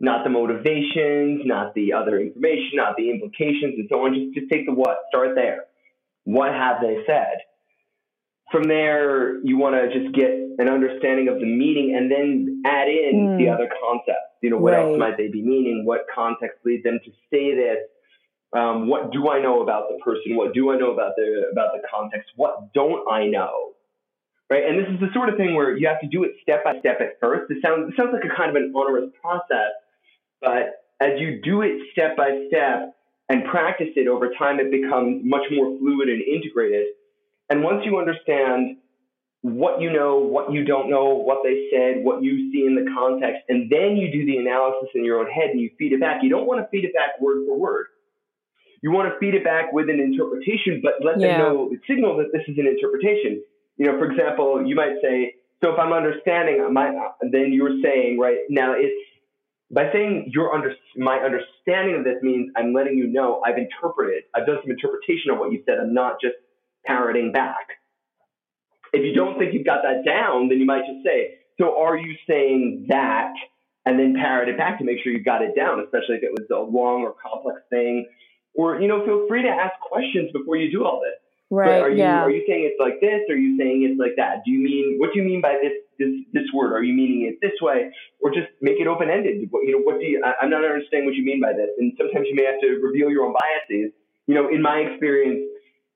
not 0.00 0.24
the 0.24 0.30
motivations, 0.30 1.42
not 1.44 1.74
the 1.74 1.92
other 1.92 2.18
information, 2.20 2.72
not 2.74 2.96
the 2.96 3.10
implications, 3.10 3.74
and 3.78 3.88
so 3.90 4.04
on. 4.04 4.14
Just, 4.14 4.34
just 4.34 4.52
take 4.52 4.66
the 4.66 4.74
what, 4.74 4.98
start 5.08 5.34
there. 5.34 5.64
What 6.24 6.52
have 6.52 6.80
they 6.80 6.98
said? 7.06 7.38
From 8.54 8.68
there, 8.68 9.42
you 9.42 9.58
want 9.58 9.74
to 9.74 9.90
just 9.90 10.14
get 10.14 10.30
an 10.30 10.68
understanding 10.68 11.26
of 11.26 11.40
the 11.40 11.46
meaning 11.46 11.96
and 11.98 12.06
then 12.08 12.62
add 12.64 12.86
in 12.86 13.34
mm. 13.34 13.38
the 13.38 13.50
other 13.50 13.68
concepts. 13.82 14.38
You 14.42 14.50
know, 14.50 14.58
what 14.58 14.74
right. 14.74 14.86
else 14.86 14.96
might 14.96 15.16
they 15.16 15.26
be 15.26 15.42
meaning? 15.42 15.82
What 15.84 16.06
context 16.14 16.60
leads 16.64 16.84
them 16.84 17.00
to 17.04 17.10
say 17.32 17.54
this? 17.56 17.78
Um, 18.54 18.86
what 18.86 19.10
do 19.10 19.28
I 19.28 19.42
know 19.42 19.62
about 19.62 19.88
the 19.90 19.98
person? 20.04 20.36
What 20.36 20.54
do 20.54 20.70
I 20.70 20.78
know 20.78 20.92
about 20.92 21.16
the 21.16 21.50
about 21.50 21.72
the 21.74 21.82
context? 21.90 22.30
What 22.36 22.72
don't 22.72 23.10
I 23.10 23.26
know? 23.26 23.72
Right, 24.48 24.62
and 24.62 24.78
this 24.78 24.86
is 24.86 25.00
the 25.00 25.08
sort 25.12 25.30
of 25.30 25.36
thing 25.36 25.56
where 25.56 25.76
you 25.76 25.88
have 25.88 26.00
to 26.02 26.06
do 26.06 26.22
it 26.22 26.32
step 26.40 26.62
by 26.62 26.78
step 26.78 27.00
at 27.00 27.18
first. 27.20 27.50
It 27.50 27.58
sounds 27.64 27.90
it 27.90 27.96
sounds 27.96 28.10
like 28.12 28.22
a 28.22 28.36
kind 28.36 28.50
of 28.50 28.56
an 28.56 28.72
onerous 28.76 29.10
process, 29.20 29.74
but 30.40 30.84
as 31.00 31.18
you 31.18 31.40
do 31.42 31.62
it 31.62 31.72
step 31.90 32.16
by 32.16 32.46
step 32.46 32.94
and 33.28 33.44
practice 33.46 33.88
it 33.96 34.06
over 34.06 34.30
time, 34.38 34.60
it 34.60 34.70
becomes 34.70 35.22
much 35.24 35.50
more 35.50 35.76
fluid 35.78 36.08
and 36.08 36.22
integrated. 36.22 36.86
And 37.50 37.62
once 37.62 37.82
you 37.84 37.98
understand 37.98 38.78
what 39.42 39.80
you 39.80 39.92
know, 39.92 40.18
what 40.18 40.52
you 40.52 40.64
don't 40.64 40.88
know, 40.88 41.14
what 41.14 41.38
they 41.44 41.68
said, 41.70 42.02
what 42.02 42.22
you 42.22 42.50
see 42.50 42.64
in 42.66 42.74
the 42.74 42.90
context, 42.94 43.42
and 43.48 43.70
then 43.70 43.96
you 43.96 44.10
do 44.10 44.24
the 44.24 44.38
analysis 44.38 44.88
in 44.94 45.04
your 45.04 45.20
own 45.20 45.30
head 45.30 45.50
and 45.50 45.60
you 45.60 45.70
feed 45.78 45.92
it 45.92 46.00
back. 46.00 46.22
You 46.22 46.30
don't 46.30 46.46
want 46.46 46.60
to 46.60 46.68
feed 46.70 46.84
it 46.84 46.94
back 46.94 47.20
word 47.20 47.44
for 47.46 47.58
word 47.58 47.86
you 48.84 48.92
want 48.92 49.08
to 49.08 49.18
feed 49.18 49.32
it 49.32 49.42
back 49.42 49.72
with 49.72 49.88
an 49.88 49.98
interpretation, 49.98 50.82
but 50.84 51.00
let 51.00 51.18
yeah. 51.18 51.38
them 51.38 51.40
know, 51.40 51.72
signal 51.88 52.18
that 52.18 52.36
this 52.36 52.42
is 52.46 52.58
an 52.58 52.66
interpretation. 52.68 53.42
You 53.78 53.86
know, 53.86 53.98
for 53.98 54.12
example, 54.12 54.60
you 54.62 54.76
might 54.76 55.00
say, 55.00 55.36
so 55.64 55.72
if 55.72 55.78
I'm 55.78 55.94
understanding, 55.94 56.60
my, 56.70 56.92
then 57.22 57.54
you're 57.54 57.80
saying, 57.82 58.18
right, 58.20 58.44
now 58.50 58.74
it's, 58.76 58.92
by 59.72 59.90
saying 59.90 60.28
your 60.34 60.52
under, 60.52 60.74
my 60.98 61.16
understanding 61.16 61.96
of 61.96 62.04
this 62.04 62.20
means 62.20 62.52
I'm 62.58 62.74
letting 62.74 62.98
you 62.98 63.06
know 63.06 63.40
I've 63.40 63.56
interpreted, 63.56 64.24
I've 64.36 64.44
done 64.44 64.58
some 64.60 64.70
interpretation 64.70 65.32
of 65.32 65.38
what 65.38 65.50
you 65.50 65.62
said. 65.64 65.80
I'm 65.80 65.94
not 65.94 66.20
just 66.20 66.36
parroting 66.86 67.32
back. 67.32 67.66
If 68.92 69.04
you 69.04 69.14
don't 69.14 69.38
think 69.38 69.54
you've 69.54 69.66
got 69.66 69.82
that 69.82 70.04
down, 70.04 70.48
then 70.48 70.58
you 70.58 70.66
might 70.66 70.86
just 70.86 71.04
say, 71.04 71.34
so 71.58 71.80
are 71.80 71.96
you 71.96 72.14
saying 72.28 72.86
that? 72.88 73.32
And 73.86 73.98
then 73.98 74.14
parrot 74.14 74.48
it 74.48 74.56
back 74.56 74.78
to 74.78 74.84
make 74.84 74.96
sure 75.02 75.12
you 75.12 75.22
got 75.22 75.42
it 75.42 75.54
down, 75.54 75.80
especially 75.80 76.16
if 76.16 76.22
it 76.22 76.32
was 76.32 76.46
a 76.50 76.58
long 76.58 77.02
or 77.02 77.14
complex 77.20 77.60
thing 77.68 78.06
or 78.54 78.80
you 78.80 78.88
know, 78.88 79.04
feel 79.04 79.26
free 79.28 79.42
to 79.42 79.48
ask 79.48 79.74
questions 79.80 80.30
before 80.32 80.56
you 80.56 80.70
do 80.70 80.84
all 80.84 81.02
this. 81.02 81.18
Right. 81.50 81.66
But 81.66 81.80
are 81.82 81.90
you 81.90 81.98
yeah. 81.98 82.22
are 82.22 82.30
you 82.30 82.42
saying 82.48 82.70
it's 82.70 82.80
like 82.80 83.00
this? 83.00 83.20
Or 83.28 83.34
are 83.34 83.38
you 83.38 83.58
saying 83.58 83.84
it's 83.84 84.00
like 84.00 84.16
that? 84.16 84.46
Do 84.46 84.50
you 84.50 84.62
mean 84.62 84.96
what 84.98 85.12
do 85.12 85.20
you 85.20 85.26
mean 85.26 85.42
by 85.42 85.58
this 85.60 85.74
this 85.98 86.10
this 86.32 86.48
word? 86.54 86.72
Are 86.72 86.82
you 86.82 86.94
meaning 86.94 87.28
it 87.28 87.38
this 87.42 87.58
way, 87.60 87.90
or 88.22 88.30
just 88.30 88.48
make 88.62 88.80
it 88.80 88.86
open 88.86 89.10
ended? 89.10 89.42
You 89.42 89.72
know, 89.76 89.82
what 89.84 90.00
do 90.00 90.06
you? 90.06 90.22
I, 90.24 90.32
I'm 90.42 90.50
not 90.50 90.64
understanding 90.64 91.04
what 91.06 91.14
you 91.14 91.24
mean 91.24 91.40
by 91.40 91.52
this. 91.52 91.68
And 91.78 91.92
sometimes 91.98 92.26
you 92.30 92.34
may 92.34 92.46
have 92.46 92.58
to 92.62 92.80
reveal 92.80 93.10
your 93.10 93.26
own 93.26 93.34
biases. 93.34 93.92
You 94.26 94.34
know, 94.34 94.48
in 94.48 94.62
my 94.62 94.78
experience, 94.88 95.44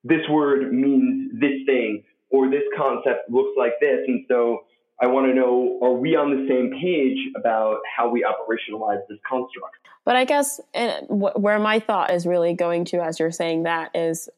this 0.09 0.29
word 0.29 0.73
means 0.73 1.33
this 1.41 1.65
thing, 1.67 2.03
or 2.31 2.50
this 2.50 2.62
concept 2.77 3.31
looks 3.31 3.57
like 3.57 3.73
this, 3.81 4.00
and 4.07 4.25
so 4.29 4.65
I 5.00 5.07
want 5.07 5.27
to 5.29 5.35
know 5.35 5.79
are 5.83 5.93
we 5.93 6.17
on 6.17 6.31
the 6.31 6.49
same 6.49 6.73
page 6.81 7.19
about 7.37 7.79
how 7.97 8.09
we 8.09 8.25
operationalize 8.25 9.00
this 9.09 9.19
construct? 9.29 9.77
But 10.05 10.17
I 10.17 10.25
guess 10.25 10.61
where 11.09 11.59
my 11.59 11.79
thought 11.81 12.11
is 12.12 12.27
really 12.27 12.55
going 12.55 12.87
to, 12.87 13.00
as 13.03 13.21
you're 13.21 13.31
saying 13.31 13.65
that, 13.65 13.95
is 13.95 14.29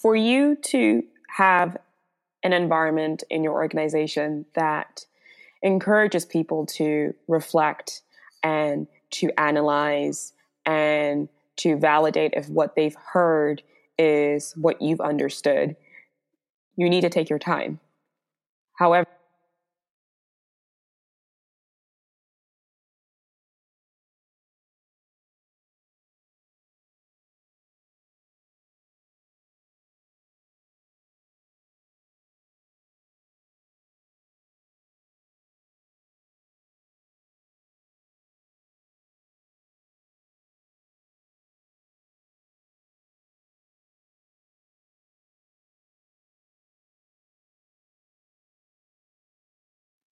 for 0.00 0.14
you 0.14 0.56
to 0.66 1.02
have 1.28 1.76
an 2.42 2.52
environment 2.52 3.24
in 3.28 3.42
your 3.42 3.54
organization 3.54 4.46
that 4.54 5.04
encourages 5.62 6.24
people 6.24 6.66
to 6.66 7.14
reflect 7.26 8.02
and 8.42 8.86
to 9.10 9.30
analyze 9.36 10.32
and 10.64 11.28
to 11.56 11.76
validate 11.76 12.34
if 12.34 12.48
what 12.48 12.76
they've 12.76 12.96
heard 13.12 13.62
is 13.98 14.52
what 14.56 14.80
you've 14.80 15.00
understood, 15.00 15.76
you 16.76 16.88
need 16.88 17.00
to 17.00 17.10
take 17.10 17.28
your 17.28 17.38
time. 17.38 17.80
However, 18.74 19.08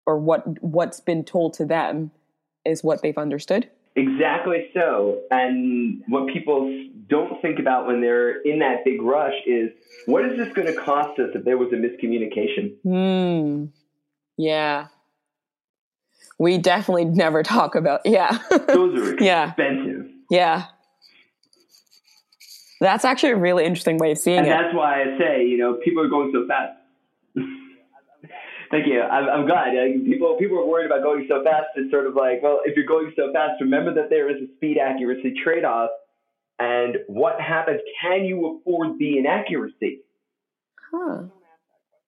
or 0.06 0.18
what 0.18 0.62
what's 0.62 1.00
been 1.00 1.24
told 1.24 1.54
to 1.54 1.64
them 1.64 2.10
is 2.64 2.82
what 2.82 3.02
they've 3.02 3.18
understood. 3.18 3.68
Exactly 3.96 4.70
so. 4.74 5.20
And 5.30 6.02
what 6.08 6.32
people 6.32 6.88
don't 7.08 7.40
think 7.40 7.60
about 7.60 7.86
when 7.86 8.00
they're 8.00 8.40
in 8.42 8.58
that 8.58 8.84
big 8.84 9.00
rush 9.00 9.34
is 9.46 9.70
what 10.06 10.24
is 10.24 10.36
this 10.36 10.52
going 10.52 10.66
to 10.66 10.74
cost 10.74 11.18
us 11.20 11.30
if 11.34 11.44
there 11.44 11.56
was 11.56 11.72
a 11.72 11.76
miscommunication? 11.76 12.74
Hmm. 12.82 13.66
Yeah. 14.36 14.88
We 16.38 16.58
definitely 16.58 17.04
never 17.04 17.44
talk 17.44 17.76
about 17.76 18.00
yeah. 18.04 18.36
Those 18.50 18.98
are 19.00 19.14
expensive. 19.46 20.10
Yeah. 20.28 20.38
yeah. 20.38 20.64
That's 22.80 23.04
actually 23.04 23.30
a 23.30 23.36
really 23.36 23.64
interesting 23.64 23.98
way 23.98 24.10
of 24.12 24.18
seeing 24.18 24.38
and 24.38 24.46
it. 24.46 24.50
And 24.50 24.64
that's 24.64 24.74
why 24.74 25.02
I 25.02 25.18
say, 25.18 25.46
you 25.46 25.56
know, 25.56 25.74
people 25.74 26.02
are 26.02 26.08
going 26.08 26.32
so 26.32 26.46
fast. 26.48 26.78
Thank 28.70 28.86
you. 28.86 29.00
I'm, 29.00 29.28
I'm 29.28 29.46
glad. 29.46 29.68
Uh, 29.68 30.04
people 30.04 30.36
people 30.38 30.58
are 30.58 30.66
worried 30.66 30.86
about 30.86 31.02
going 31.02 31.26
so 31.28 31.42
fast. 31.42 31.66
It's 31.76 31.90
sort 31.90 32.06
of 32.06 32.14
like, 32.14 32.42
well, 32.42 32.60
if 32.64 32.76
you're 32.76 32.86
going 32.86 33.12
so 33.16 33.32
fast, 33.32 33.60
remember 33.60 33.94
that 33.94 34.10
there 34.10 34.30
is 34.30 34.42
a 34.42 34.46
speed 34.56 34.78
accuracy 34.78 35.34
trade 35.42 35.64
off. 35.64 35.90
And 36.58 36.98
what 37.08 37.40
happens? 37.40 37.80
Can 38.00 38.24
you 38.24 38.60
afford 38.60 38.98
the 38.98 39.18
inaccuracy? 39.18 40.00
Huh. 40.92 41.24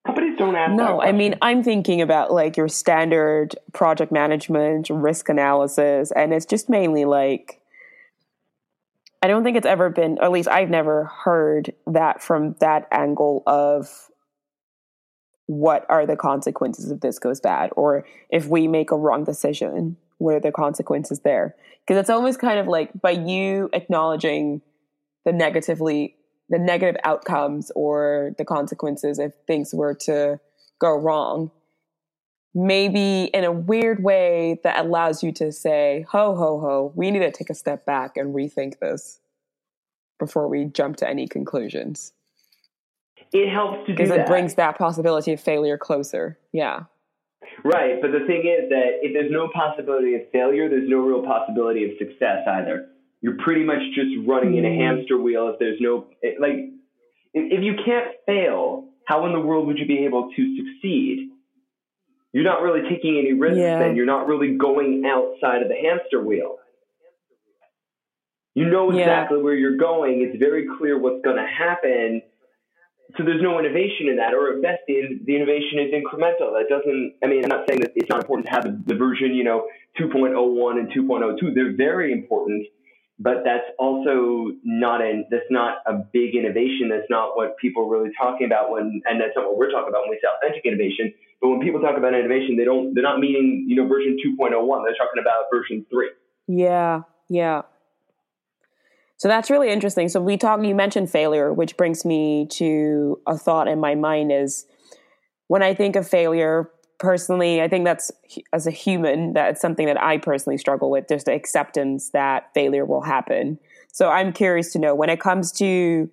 Companies 0.07 0.39
don't 0.39 0.55
ask. 0.55 0.73
No, 0.73 1.03
I 1.03 1.11
mean, 1.11 1.35
I'm 1.43 1.65
thinking 1.65 2.01
about 2.01 2.33
like 2.33 2.57
your 2.57 2.69
standard 2.69 3.57
project 3.73 4.13
management, 4.13 4.89
risk 4.89 5.29
analysis, 5.29 6.13
and 6.13 6.33
it's 6.33 6.47
just 6.47 6.69
mainly 6.69 7.05
like. 7.05 7.61
I 9.23 9.29
don't 9.29 9.43
think 9.43 9.57
it's 9.57 9.67
ever 9.67 9.91
been, 9.91 10.19
at 10.23 10.31
least 10.31 10.49
I've 10.49 10.71
never 10.71 11.07
heard 11.07 11.73
that 11.89 12.23
from 12.23 12.55
that 12.61 12.87
angle 12.93 13.43
of 13.47 14.09
what 15.47 15.87
are 15.89 16.07
the 16.07 16.17
consequences 16.17 16.91
if 16.91 17.01
this 17.01 17.19
goes 17.19 17.41
bad? 17.41 17.71
Or 17.77 18.05
if 18.31 18.47
we 18.47 18.69
make 18.69 18.91
a 18.91 18.97
wrong 18.97 19.25
decision 19.25 19.97
what 20.19 20.35
are 20.35 20.41
the 20.41 20.53
consequences 20.53 21.21
there? 21.21 21.55
Because 21.87 22.01
it's 22.01 22.11
almost 22.11 22.39
kind 22.39 22.59
of 22.59 22.67
like 22.67 22.91
by 23.01 23.11
you 23.11 23.69
acknowledging 23.73 24.63
the 25.25 25.33
negatively 25.33 26.17
the 26.49 26.59
negative 26.59 27.01
outcomes 27.05 27.73
or 27.75 28.33
the 28.39 28.45
consequences 28.45 29.19
if 29.19 29.33
things 29.47 29.75
were 29.75 29.95
to 29.95 30.39
go 30.79 30.97
wrong 30.97 31.51
maybe 32.55 33.25
in 33.35 33.45
a 33.45 33.53
weird 33.53 34.03
way 34.03 34.59
that 34.63 34.79
allows 34.79 35.23
you 35.23 35.33
to 35.33 35.51
say 35.51 36.07
ho 36.09 36.37
ho 36.37 36.61
ho 36.61 36.93
we 36.95 37.11
need 37.11 37.19
to 37.19 37.31
take 37.31 37.51
a 37.51 37.55
step 37.55 37.85
back 37.85 38.17
and 38.17 38.35
rethink 38.35 38.79
this 38.79 39.21
before 40.19 40.49
we 40.49 40.65
jump 40.65 40.97
to 40.97 41.09
any 41.09 41.27
conclusions 41.27 42.13
it 43.33 43.51
helps 43.51 43.87
to 43.87 43.93
do 43.93 43.97
because 43.97 44.11
it 44.11 44.27
brings 44.27 44.55
that 44.55 44.79
possibility 44.79 45.33
of 45.33 45.41
failure 45.41 45.79
closer. 45.79 46.39
Yeah. 46.53 46.85
Right, 47.65 48.01
but 48.01 48.13
the 48.13 48.27
thing 48.27 48.41
is 48.47 48.69
that 48.71 49.01
if 49.03 49.13
there's 49.13 49.31
no 49.31 49.49
possibility 49.49 50.15
of 50.15 50.23
failure, 50.33 50.69
there's 50.69 50.89
no 50.89 50.99
real 50.99 51.23
possibility 51.23 51.85
of 51.85 51.91
success 51.99 52.47
either. 52.47 52.89
You're 53.21 53.39
pretty 53.39 53.65
much 53.65 53.81
just 53.95 54.11
running 54.27 54.57
in 54.57 54.65
a 54.65 54.69
mm. 54.69 54.79
hamster 54.79 55.19
wheel 55.19 55.49
if 55.49 55.59
there's 55.59 55.81
no 55.81 56.07
like 56.39 56.71
if 57.35 57.63
you 57.63 57.75
can't 57.85 58.09
fail, 58.27 58.89
how 59.07 59.27
in 59.27 59.33
the 59.33 59.41
world 59.41 59.67
would 59.67 59.79
you 59.79 59.87
be 59.87 60.05
able 60.05 60.31
to 60.35 60.57
succeed? 60.57 61.31
You're 62.33 62.45
not 62.45 62.63
really 62.63 62.89
taking 62.89 63.19
any 63.19 63.33
risks 63.33 63.59
yeah. 63.59 63.79
then. 63.79 63.97
You're 63.97 64.07
not 64.07 64.27
really 64.27 64.57
going 64.57 65.05
outside 65.07 65.63
of 65.63 65.69
the 65.69 65.75
hamster 65.75 66.23
wheel. 66.23 66.57
You 68.55 68.69
know 68.69 68.91
exactly 68.91 69.39
yeah. 69.39 69.45
where 69.45 69.55
you're 69.55 69.77
going. 69.77 70.23
It's 70.23 70.39
very 70.39 70.67
clear 70.79 70.99
what's 70.99 71.23
going 71.23 71.37
to 71.37 71.47
happen 71.47 72.23
so 73.17 73.23
there's 73.25 73.43
no 73.43 73.59
innovation 73.59 74.09
in 74.09 74.17
that, 74.17 74.35
or 74.35 74.57
at 74.57 74.63
best, 74.63 74.83
the, 74.89 75.21
the 75.25 75.37
innovation 75.37 75.79
is 75.79 75.95
incremental. 75.95 76.53
That 76.59 76.67
doesn't, 76.69 77.15
I 77.23 77.27
mean, 77.27 77.45
I'm 77.45 77.51
not 77.51 77.65
saying 77.69 77.81
that 77.81 77.93
it's 77.95 78.11
not 78.11 78.21
important 78.21 78.47
to 78.47 78.53
have 78.53 78.65
the, 78.65 78.83
the 78.87 78.95
version, 78.95 79.35
you 79.35 79.45
know, 79.45 79.69
2.01 80.01 80.35
and 80.79 80.91
2.02. 80.91 81.55
They're 81.55 81.77
very 81.77 82.13
important, 82.13 82.67
but 83.19 83.45
that's 83.45 83.65
also 83.79 84.53
not 84.65 85.03
an, 85.03 85.27
that's 85.31 85.49
not 85.51 85.79
a 85.87 85.95
big 86.13 86.35
innovation. 86.35 86.89
That's 86.89 87.09
not 87.09 87.37
what 87.37 87.57
people 87.59 87.85
are 87.85 87.91
really 87.91 88.11
talking 88.19 88.47
about 88.47 88.71
when, 88.71 89.01
and 89.07 89.21
that's 89.21 89.37
not 89.37 89.47
what 89.47 89.57
we're 89.57 89.71
talking 89.71 89.89
about 89.89 90.03
when 90.03 90.11
we 90.11 90.19
say 90.21 90.29
authentic 90.43 90.67
innovation. 90.67 91.15
But 91.41 91.51
when 91.51 91.61
people 91.61 91.81
talk 91.81 91.97
about 91.97 92.13
innovation, 92.13 92.57
they 92.57 92.65
don't, 92.65 92.93
they're 92.95 93.07
not 93.07 93.21
meaning, 93.21 93.67
you 93.69 93.77
know, 93.77 93.87
version 93.87 94.17
2.01. 94.19 94.51
They're 94.51 94.99
talking 94.99 95.23
about 95.23 95.47
version 95.53 95.87
three. 95.91 96.11
Yeah. 96.49 97.03
Yeah. 97.29 97.63
So 99.19 99.29
that's 99.29 99.51
really 99.51 99.71
interesting. 99.71 100.09
So 100.09 100.21
we 100.21 100.37
talk 100.37 100.63
you 100.63 100.75
mentioned 100.75 101.11
failure, 101.11 101.53
which 101.53 101.77
brings 101.77 102.05
me 102.05 102.47
to 102.53 103.21
a 103.27 103.37
thought 103.39 103.69
in 103.69 103.81
my 103.81 103.95
mind 103.95 104.31
is 104.31 104.67
when 105.49 105.63
I 105.63 105.75
think 105.75 105.97
of 105.97 106.07
failure, 106.07 106.71
personally, 106.99 107.63
I 107.63 107.69
think 107.69 107.85
that's 107.85 108.11
as 108.53 108.67
a 108.67 108.71
human, 108.71 109.33
that's 109.33 109.61
something 109.61 109.87
that 109.87 110.01
I 110.03 110.19
personally 110.19 110.59
struggle 110.59 110.91
with, 110.91 111.09
just 111.09 111.27
the 111.27 111.33
acceptance 111.33 112.11
that 112.11 112.51
failure 112.53 112.85
will 112.85 113.03
happen. 113.03 113.59
So 113.93 114.11
I'm 114.11 114.33
curious 114.33 114.73
to 114.73 114.79
know 114.79 114.95
when 114.95 115.09
it 115.09 115.21
comes 115.21 115.53
to 115.53 116.11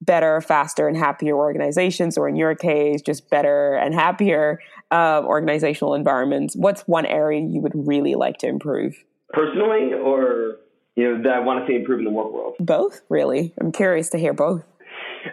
better, 0.00 0.40
faster, 0.40 0.88
and 0.88 0.96
happier 0.96 1.34
organizations, 1.34 2.16
or 2.16 2.28
in 2.28 2.36
your 2.36 2.54
case, 2.54 3.02
just 3.02 3.28
better 3.30 3.74
and 3.74 3.94
happier 3.94 4.60
uh, 4.90 5.22
organizational 5.24 5.94
environments, 5.94 6.54
what's 6.54 6.82
one 6.82 7.06
area 7.06 7.40
you 7.40 7.60
would 7.60 7.72
really 7.74 8.14
like 8.14 8.38
to 8.38 8.46
improve? 8.46 9.02
Personally, 9.32 9.92
or 9.94 10.58
you 10.96 11.04
know, 11.04 11.22
that 11.22 11.32
I 11.32 11.40
want 11.40 11.64
to 11.64 11.70
see 11.70 11.76
improve 11.76 11.98
in 12.00 12.04
the 12.04 12.10
work 12.10 12.32
world? 12.32 12.54
Both, 12.58 13.02
really. 13.08 13.52
I'm 13.60 13.70
curious 13.70 14.08
to 14.10 14.18
hear 14.18 14.32
both. 14.32 14.64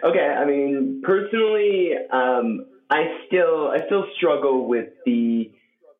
Okay, 0.02 0.26
I 0.26 0.44
mean, 0.44 1.02
personally, 1.04 1.92
um, 2.12 2.66
I 2.90 3.04
still 3.26 3.68
I 3.68 3.86
still 3.86 4.04
struggle 4.16 4.68
with 4.68 4.88
the 5.06 5.50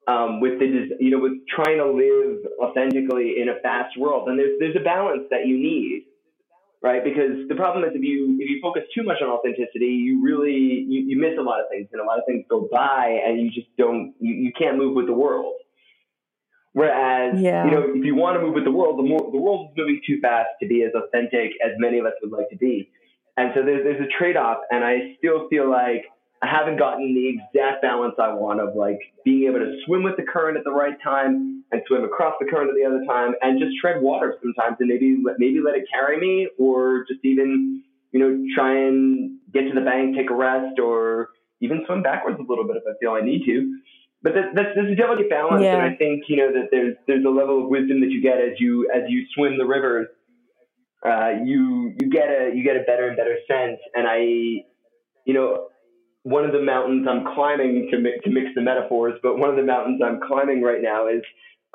um, 0.07 0.40
with 0.40 0.59
the 0.59 0.96
you 1.00 1.11
know 1.11 1.18
with 1.18 1.33
trying 1.48 1.79
to 1.79 1.87
live 1.87 2.44
authentically 2.61 3.40
in 3.40 3.48
a 3.48 3.61
fast 3.62 3.96
world, 3.98 4.29
and 4.29 4.38
there's 4.38 4.59
there's 4.59 4.77
a 4.77 4.85
balance 4.85 5.24
that 5.31 5.46
you 5.46 5.57
need, 5.57 6.07
right? 6.83 7.03
Because 7.03 7.48
the 7.48 7.55
problem 7.55 7.85
is 7.85 7.92
if 7.94 8.03
you 8.03 8.37
if 8.40 8.50
you 8.50 8.59
focus 8.61 8.83
too 8.94 9.03
much 9.03 9.22
on 9.22 9.29
authenticity, 9.29 9.87
you 9.87 10.22
really 10.22 10.85
you, 10.88 11.05
you 11.09 11.18
miss 11.18 11.38
a 11.38 11.42
lot 11.42 11.61
of 11.61 11.66
things, 11.70 11.88
and 11.92 12.03
a 12.03 12.05
lot 12.05 12.18
of 12.18 12.24
things 12.27 12.44
go 12.50 12.68
by, 12.70 13.20
and 13.24 13.40
you 13.40 13.50
just 13.50 13.68
don't 13.79 14.14
you, 14.20 14.35
you 14.35 14.53
can't 14.59 14.77
move 14.77 14.94
with 14.94 15.07
the 15.07 15.14
world. 15.14 15.55
Whereas, 16.74 17.40
yeah. 17.40 17.64
you 17.64 17.70
know, 17.70 17.82
if 17.94 18.04
you 18.04 18.16
want 18.16 18.37
to 18.37 18.42
move 18.42 18.54
with 18.54 18.64
the 18.64 18.72
world, 18.72 18.98
the 18.98 19.06
more 19.06 19.30
the 19.30 19.38
world 19.38 19.70
is 19.70 19.76
moving 19.78 20.00
too 20.04 20.18
fast 20.20 20.48
to 20.60 20.66
be 20.66 20.82
as 20.82 20.90
authentic 20.92 21.52
as 21.64 21.70
many 21.78 21.98
of 21.98 22.04
us 22.04 22.12
would 22.20 22.32
like 22.32 22.50
to 22.50 22.56
be. 22.56 22.90
And 23.37 23.52
so 23.54 23.62
there's, 23.64 23.84
there's 23.84 24.02
a 24.02 24.10
trade 24.18 24.37
off. 24.37 24.58
And 24.70 24.82
I 24.84 25.14
still 25.18 25.48
feel 25.48 25.70
like 25.70 26.04
I 26.42 26.50
haven't 26.50 26.76
gotten 26.76 27.14
the 27.14 27.28
exact 27.30 27.80
balance 27.80 28.16
I 28.18 28.34
want 28.34 28.58
of 28.58 28.74
like 28.74 28.98
being 29.24 29.48
able 29.48 29.60
to 29.60 29.78
swim 29.87 30.02
with 30.02 30.16
the 30.16 30.24
current 30.24 30.58
at 30.58 30.64
the 30.64 30.72
right 30.72 31.00
time 31.02 31.62
and 31.70 31.80
swim 31.87 32.02
across 32.02 32.34
the 32.40 32.46
current 32.46 32.68
at 32.68 32.74
the 32.74 32.84
other 32.84 33.04
time 33.06 33.34
and 33.40 33.60
just 33.60 33.78
tread 33.80 34.02
water 34.02 34.37
sometimes 34.42 34.76
and 34.80 34.88
maybe 34.88 35.22
let, 35.24 35.38
maybe 35.38 35.60
let 35.64 35.76
it 35.76 35.84
carry 35.92 36.18
me 36.18 36.48
or 36.58 37.04
just 37.06 37.24
even, 37.24 37.84
you 38.10 38.18
know, 38.18 38.44
try 38.52 38.74
and 38.74 39.38
get 39.52 39.62
to 39.62 39.74
the 39.74 39.80
bank, 39.80 40.16
take 40.16 40.28
a 40.28 40.34
rest 40.34 40.80
or 40.82 41.30
even 41.60 41.84
swim 41.87 42.02
backwards 42.02 42.37
a 42.40 42.42
little 42.42 42.66
bit 42.66 42.76
if 42.76 42.82
I 42.82 42.98
feel 42.98 43.12
I 43.12 43.20
need 43.20 43.46
to. 43.46 43.78
But 44.24 44.32
that's, 44.34 44.48
that's, 44.56 44.68
there's 44.74 44.90
a 44.90 44.96
delicate 44.96 45.28
balance. 45.28 45.62
Yeah. 45.62 45.74
And 45.74 45.82
I 45.82 45.94
think, 45.96 46.24
you 46.28 46.38
know, 46.38 46.50
that 46.50 46.68
there's, 46.72 46.96
there's 47.06 47.24
a 47.24 47.28
level 47.28 47.62
of 47.62 47.68
wisdom 47.68 48.00
that 48.00 48.08
you 48.08 48.22
get 48.22 48.38
as 48.40 48.58
you, 48.58 48.88
as 48.88 49.02
you 49.06 49.26
swim 49.34 49.58
the 49.58 49.66
rivers. 49.66 50.08
Uh, 51.04 51.44
you, 51.44 51.92
you 52.00 52.08
get 52.08 52.28
a, 52.32 52.50
you 52.56 52.64
get 52.64 52.76
a 52.76 52.84
better 52.88 53.06
and 53.08 53.16
better 53.18 53.37
sense. 53.46 53.78
And 53.94 54.08
I, 54.08 54.64
you 55.28 55.34
know, 55.34 55.68
one 56.22 56.46
of 56.46 56.52
the 56.52 56.62
mountains 56.62 57.06
I'm 57.06 57.34
climbing 57.34 57.88
to 57.92 57.98
mix, 57.98 58.24
to 58.24 58.30
mix 58.30 58.46
the 58.54 58.62
metaphors, 58.62 59.20
but 59.22 59.37
one 59.37 59.50
of 59.50 59.56
the 59.56 59.62
mountains 59.62 60.00
I'm 60.02 60.20
climbing 60.26 60.62
right 60.62 60.80
now 60.80 61.06
is 61.06 61.20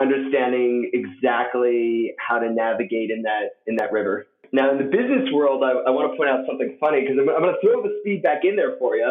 understanding 0.02 0.90
exactly 0.92 2.16
how 2.18 2.40
to 2.40 2.50
navigate 2.52 3.12
in 3.12 3.22
that 3.30 3.62
in 3.68 3.76
that 3.76 3.92
river. 3.92 4.26
Now, 4.52 4.72
in 4.72 4.80
the 4.80 4.90
business 4.90 5.30
world, 5.32 5.62
I, 5.62 5.86
I 5.86 5.92
want 5.92 6.12
to 6.12 6.18
point 6.18 6.32
out 6.32 6.48
something 6.50 6.78
funny 6.80 7.02
because 7.02 7.18
I'm, 7.22 7.30
I'm 7.30 7.44
going 7.46 7.54
to 7.54 7.62
throw 7.62 7.84
the 7.84 7.94
speed 8.02 8.24
back 8.24 8.42
in 8.42 8.56
there 8.56 8.74
for 8.80 8.96
you. 8.96 9.06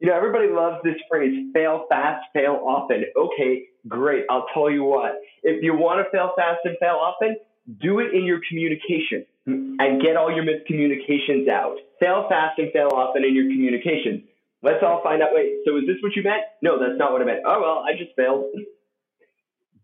You 0.00 0.08
know, 0.08 0.16
everybody 0.16 0.48
loves 0.48 0.78
this 0.82 0.96
phrase, 1.10 1.50
fail 1.52 1.84
fast, 1.90 2.24
fail 2.32 2.58
often. 2.64 3.04
Okay, 3.16 3.64
great. 3.86 4.24
I'll 4.30 4.46
tell 4.54 4.70
you 4.70 4.82
what. 4.82 5.20
If 5.42 5.62
you 5.62 5.74
want 5.74 6.04
to 6.04 6.10
fail 6.10 6.32
fast 6.36 6.60
and 6.64 6.76
fail 6.80 6.96
often, 7.00 7.36
do 7.80 8.00
it 8.00 8.14
in 8.14 8.24
your 8.24 8.40
communication 8.48 9.26
and 9.46 10.00
get 10.00 10.16
all 10.16 10.32
your 10.32 10.44
miscommunications 10.44 11.48
out. 11.48 11.76
Fail 11.98 12.26
fast 12.28 12.58
and 12.58 12.72
fail 12.72 12.88
often 12.94 13.24
in 13.24 13.34
your 13.34 13.44
communication. 13.44 14.24
Let's 14.62 14.82
all 14.82 15.02
find 15.02 15.22
out. 15.22 15.30
Wait, 15.32 15.58
so 15.66 15.76
is 15.76 15.84
this 15.86 15.96
what 16.02 16.16
you 16.16 16.22
meant? 16.22 16.42
No, 16.62 16.78
that's 16.78 16.98
not 16.98 17.12
what 17.12 17.20
I 17.20 17.24
meant. 17.24 17.40
Oh, 17.46 17.60
well, 17.60 17.84
I 17.86 17.92
just 17.96 18.14
failed. 18.16 18.46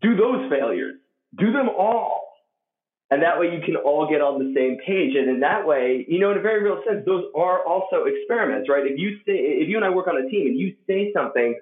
Do 0.01 0.15
those 0.15 0.49
failures. 0.49 0.95
Do 1.37 1.51
them 1.51 1.69
all. 1.69 2.26
And 3.09 3.23
that 3.23 3.39
way 3.39 3.55
you 3.55 3.61
can 3.63 3.77
all 3.77 4.09
get 4.09 4.19
on 4.19 4.39
the 4.39 4.51
same 4.51 4.77
page. 4.85 5.15
And 5.15 5.29
in 5.29 5.39
that 5.39 5.65
way, 5.65 6.05
you 6.09 6.19
know, 6.19 6.31
in 6.31 6.37
a 6.37 6.41
very 6.41 6.61
real 6.61 6.83
sense, 6.85 7.05
those 7.05 7.23
are 7.35 7.63
also 7.63 8.03
experiments, 8.03 8.67
right? 8.67 8.83
If 8.83 8.99
you 8.99 9.15
say, 9.23 9.63
if 9.63 9.69
you 9.69 9.77
and 9.77 9.85
I 9.85 9.89
work 9.89 10.07
on 10.07 10.19
a 10.19 10.27
team 10.27 10.47
and 10.51 10.59
you 10.59 10.75
say 10.87 11.13
something 11.15 11.55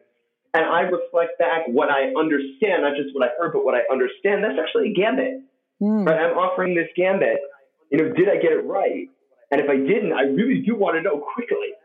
and 0.55 0.65
I 0.65 0.81
reflect 0.89 1.38
back 1.38 1.67
what 1.67 1.89
I 1.91 2.10
understand, 2.17 2.81
not 2.81 2.97
just 2.97 3.13
what 3.13 3.29
I 3.29 3.31
heard, 3.38 3.53
but 3.53 3.63
what 3.63 3.75
I 3.75 3.86
understand, 3.93 4.43
that's 4.43 4.58
actually 4.58 4.89
a 4.89 4.93
gambit, 4.93 5.45
mm. 5.81 6.08
right? 6.08 6.17
I'm 6.17 6.38
offering 6.38 6.73
this 6.73 6.89
gambit. 6.97 7.38
You 7.91 7.99
know, 7.99 8.13
did 8.13 8.27
I 8.27 8.41
get 8.41 8.51
it 8.51 8.65
right? 8.65 9.05
And 9.51 9.62
if 9.62 9.69
I 9.69 9.77
didn't, 9.77 10.13
I 10.13 10.23
really 10.23 10.65
do 10.65 10.75
want 10.75 10.97
to 10.97 11.01
know 11.03 11.21
quickly 11.21 11.77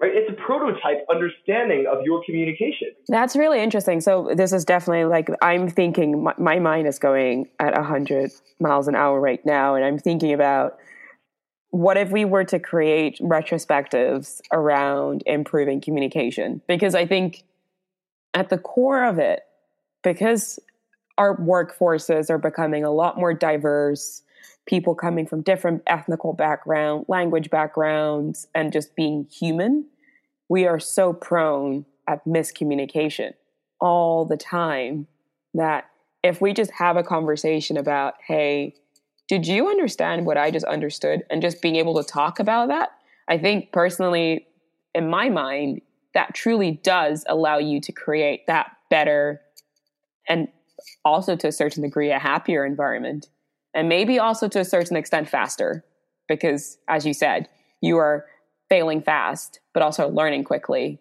right? 0.00 0.12
It's 0.14 0.30
a 0.30 0.42
prototype 0.42 1.04
understanding 1.10 1.86
of 1.90 2.02
your 2.04 2.22
communication. 2.24 2.88
That's 3.08 3.36
really 3.36 3.60
interesting. 3.60 4.00
So 4.00 4.30
this 4.34 4.52
is 4.52 4.64
definitely 4.64 5.04
like 5.04 5.28
I'm 5.42 5.68
thinking. 5.68 6.24
My, 6.24 6.34
my 6.38 6.58
mind 6.58 6.86
is 6.86 6.98
going 6.98 7.48
at 7.58 7.76
hundred 7.76 8.30
miles 8.58 8.88
an 8.88 8.94
hour 8.94 9.20
right 9.20 9.44
now, 9.44 9.74
and 9.74 9.84
I'm 9.84 9.98
thinking 9.98 10.32
about 10.32 10.78
what 11.70 11.96
if 11.96 12.10
we 12.10 12.24
were 12.24 12.44
to 12.44 12.58
create 12.58 13.18
retrospectives 13.20 14.40
around 14.52 15.22
improving 15.26 15.80
communication? 15.80 16.60
Because 16.66 16.94
I 16.94 17.06
think 17.06 17.44
at 18.34 18.48
the 18.48 18.58
core 18.58 19.04
of 19.04 19.18
it, 19.18 19.40
because 20.02 20.58
our 21.16 21.36
workforces 21.36 22.30
are 22.30 22.38
becoming 22.38 22.82
a 22.82 22.90
lot 22.90 23.18
more 23.18 23.34
diverse 23.34 24.22
people 24.70 24.94
coming 24.94 25.26
from 25.26 25.42
different 25.42 25.82
ethnical 25.88 26.32
background, 26.32 27.04
language 27.08 27.50
backgrounds, 27.50 28.46
and 28.54 28.72
just 28.72 28.94
being 28.94 29.26
human, 29.28 29.84
we 30.48 30.64
are 30.64 30.78
so 30.78 31.12
prone 31.12 31.84
at 32.06 32.24
miscommunication 32.24 33.32
all 33.80 34.24
the 34.24 34.36
time 34.36 35.08
that 35.54 35.90
if 36.22 36.40
we 36.40 36.52
just 36.52 36.70
have 36.70 36.96
a 36.96 37.02
conversation 37.02 37.76
about, 37.76 38.14
hey, 38.24 38.72
did 39.26 39.44
you 39.44 39.68
understand 39.68 40.24
what 40.24 40.36
I 40.36 40.52
just 40.52 40.66
understood? 40.66 41.24
And 41.30 41.42
just 41.42 41.60
being 41.60 41.74
able 41.74 42.00
to 42.00 42.08
talk 42.08 42.38
about 42.38 42.68
that, 42.68 42.90
I 43.26 43.38
think 43.38 43.72
personally, 43.72 44.46
in 44.94 45.10
my 45.10 45.28
mind, 45.30 45.80
that 46.14 46.32
truly 46.32 46.80
does 46.84 47.24
allow 47.28 47.58
you 47.58 47.80
to 47.80 47.90
create 47.90 48.46
that 48.46 48.70
better 48.88 49.40
and 50.28 50.46
also 51.04 51.34
to 51.34 51.48
a 51.48 51.52
certain 51.52 51.82
degree 51.82 52.12
a 52.12 52.20
happier 52.20 52.64
environment 52.64 53.28
and 53.74 53.88
maybe 53.88 54.18
also 54.18 54.48
to 54.48 54.60
a 54.60 54.64
certain 54.64 54.96
extent 54.96 55.28
faster 55.28 55.84
because 56.28 56.78
as 56.88 57.06
you 57.06 57.14
said 57.14 57.48
you 57.80 57.96
are 57.96 58.26
failing 58.68 59.00
fast 59.00 59.60
but 59.72 59.82
also 59.82 60.08
learning 60.08 60.44
quickly 60.44 60.98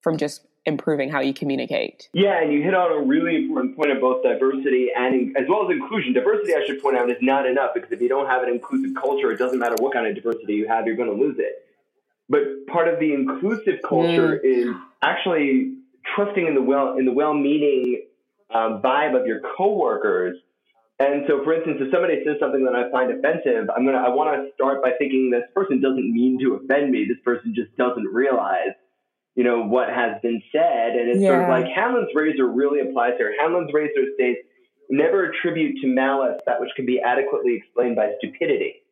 from 0.00 0.16
just 0.16 0.46
improving 0.64 1.10
how 1.10 1.20
you 1.20 1.34
communicate. 1.34 2.08
Yeah 2.12 2.40
and 2.40 2.52
you 2.52 2.62
hit 2.62 2.74
on 2.74 2.92
a 2.92 3.04
really 3.04 3.36
important 3.36 3.76
point 3.76 3.90
of 3.90 4.00
both 4.00 4.22
diversity 4.22 4.90
and 4.94 5.36
as 5.36 5.44
well 5.48 5.64
as 5.64 5.70
inclusion. 5.70 6.12
Diversity 6.12 6.54
i 6.54 6.64
should 6.66 6.80
point 6.80 6.96
out 6.96 7.10
is 7.10 7.16
not 7.20 7.46
enough 7.46 7.70
because 7.74 7.90
if 7.90 8.00
you 8.00 8.08
don't 8.08 8.26
have 8.26 8.42
an 8.42 8.48
inclusive 8.48 8.94
culture 8.94 9.30
it 9.32 9.38
doesn't 9.38 9.58
matter 9.58 9.76
what 9.80 9.92
kind 9.92 10.06
of 10.06 10.14
diversity 10.14 10.54
you 10.54 10.68
have 10.68 10.86
you're 10.86 10.96
going 10.96 11.10
to 11.10 11.16
lose 11.16 11.36
it. 11.38 11.66
But 12.28 12.66
part 12.66 12.88
of 12.88 12.98
the 13.00 13.12
inclusive 13.12 13.80
culture 13.86 14.40
mm. 14.42 14.68
is 14.68 14.74
actually 15.02 15.74
trusting 16.14 16.46
in 16.46 16.54
the 16.54 16.62
well 16.62 16.96
in 16.96 17.04
the 17.04 17.12
well-meaning 17.12 18.02
um, 18.54 18.80
vibe 18.82 19.18
of 19.18 19.26
your 19.26 19.40
coworkers 19.56 20.36
and 21.06 21.24
so, 21.26 21.42
for 21.44 21.54
instance, 21.54 21.78
if 21.80 21.90
somebody 21.90 22.20
says 22.24 22.36
something 22.38 22.64
that 22.64 22.74
I 22.74 22.90
find 22.90 23.10
offensive, 23.10 23.70
I'm 23.74 23.84
gonna 23.84 23.98
I 23.98 24.10
want 24.10 24.36
to 24.36 24.52
start 24.54 24.82
by 24.82 24.92
thinking 24.98 25.30
this 25.30 25.48
person 25.54 25.80
doesn't 25.80 26.12
mean 26.12 26.38
to 26.40 26.54
offend 26.60 26.90
me. 26.90 27.06
This 27.08 27.20
person 27.24 27.54
just 27.54 27.74
doesn't 27.76 28.06
realize, 28.12 28.76
you 29.34 29.44
know, 29.44 29.64
what 29.64 29.88
has 29.88 30.20
been 30.22 30.42
said. 30.52 30.96
And 30.96 31.08
it's 31.08 31.20
yeah. 31.20 31.28
sort 31.28 31.42
of 31.44 31.48
like 31.48 31.66
Hanlon's 31.72 32.12
razor 32.14 32.46
really 32.46 32.80
applies 32.80 33.14
here. 33.16 33.34
Hanlon's 33.40 33.72
razor 33.72 34.12
states, 34.14 34.40
"Never 34.90 35.30
attribute 35.30 35.80
to 35.82 35.86
malice 35.88 36.40
that 36.46 36.60
which 36.60 36.70
can 36.76 36.84
be 36.84 37.00
adequately 37.00 37.56
explained 37.56 37.96
by 37.96 38.12
stupidity." 38.18 38.82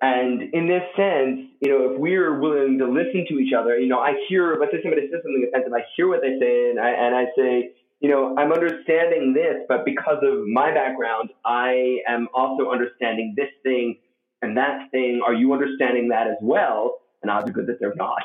And 0.00 0.42
in 0.52 0.68
this 0.68 0.84
sense, 0.94 1.48
you 1.60 1.70
know, 1.72 1.92
if 1.92 1.98
we're 1.98 2.38
willing 2.38 2.78
to 2.78 2.86
listen 2.86 3.24
to 3.28 3.38
each 3.38 3.54
other, 3.54 3.78
you 3.78 3.88
know, 3.88 3.98
I 3.98 4.12
hear, 4.28 4.56
let's 4.60 4.72
say 4.72 4.82
somebody 4.82 5.08
says 5.08 5.20
something 5.24 5.48
offensive, 5.48 5.72
I 5.72 5.84
hear 5.96 6.06
what 6.06 6.20
they 6.20 6.38
say, 6.38 6.70
and 6.70 6.78
I, 6.78 6.90
and 6.90 7.16
I 7.16 7.24
say, 7.34 7.72
you 8.00 8.10
know, 8.10 8.34
I'm 8.36 8.52
understanding 8.52 9.32
this, 9.32 9.64
but 9.68 9.84
because 9.84 10.18
of 10.22 10.46
my 10.46 10.72
background, 10.72 11.30
I 11.44 11.98
am 12.06 12.28
also 12.34 12.70
understanding 12.70 13.34
this 13.36 13.48
thing 13.62 13.98
and 14.42 14.56
that 14.56 14.90
thing. 14.90 15.22
Are 15.26 15.32
you 15.32 15.52
understanding 15.52 16.08
that 16.08 16.26
as 16.26 16.36
well? 16.42 16.98
And 17.22 17.30
odds 17.30 17.48
are 17.48 17.52
good 17.52 17.66
that 17.68 17.78
they're 17.80 17.94
not. 17.94 18.22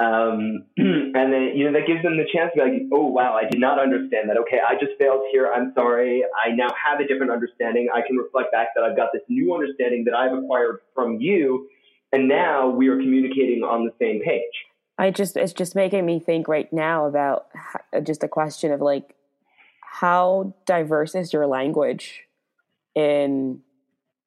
Um, 0.00 0.66
and 0.76 1.32
then, 1.32 1.52
you 1.54 1.64
know, 1.64 1.72
that 1.72 1.86
gives 1.86 2.02
them 2.02 2.16
the 2.16 2.26
chance 2.32 2.50
to 2.54 2.64
be 2.64 2.70
like, 2.70 2.82
oh, 2.92 3.06
wow, 3.06 3.34
I 3.34 3.48
did 3.48 3.60
not 3.60 3.80
understand 3.80 4.28
that. 4.30 4.36
Okay, 4.38 4.58
I 4.58 4.74
just 4.74 4.98
failed 4.98 5.22
here. 5.30 5.50
I'm 5.52 5.72
sorry. 5.74 6.24
I 6.34 6.50
now 6.50 6.68
have 6.74 7.00
a 7.00 7.06
different 7.06 7.30
understanding. 7.30 7.88
I 7.94 8.02
can 8.06 8.16
reflect 8.16 8.52
back 8.52 8.68
that 8.74 8.84
I've 8.84 8.96
got 8.96 9.10
this 9.12 9.22
new 9.28 9.54
understanding 9.54 10.04
that 10.04 10.14
I've 10.14 10.36
acquired 10.36 10.78
from 10.94 11.20
you. 11.20 11.68
And 12.12 12.28
now 12.28 12.68
we 12.68 12.88
are 12.88 12.96
communicating 12.96 13.62
on 13.62 13.84
the 13.84 13.92
same 14.00 14.22
page. 14.22 14.42
I 14.98 15.10
just 15.10 15.36
it's 15.36 15.52
just 15.52 15.74
making 15.74 16.04
me 16.04 16.18
think 16.18 16.48
right 16.48 16.70
now 16.72 17.06
about 17.06 17.46
uh, 17.94 18.00
just 18.00 18.24
a 18.24 18.28
question 18.28 18.72
of 18.72 18.80
like 18.80 19.14
how 19.80 20.54
diverse 20.66 21.14
is 21.14 21.32
your 21.32 21.46
language 21.46 22.24
in 22.94 23.60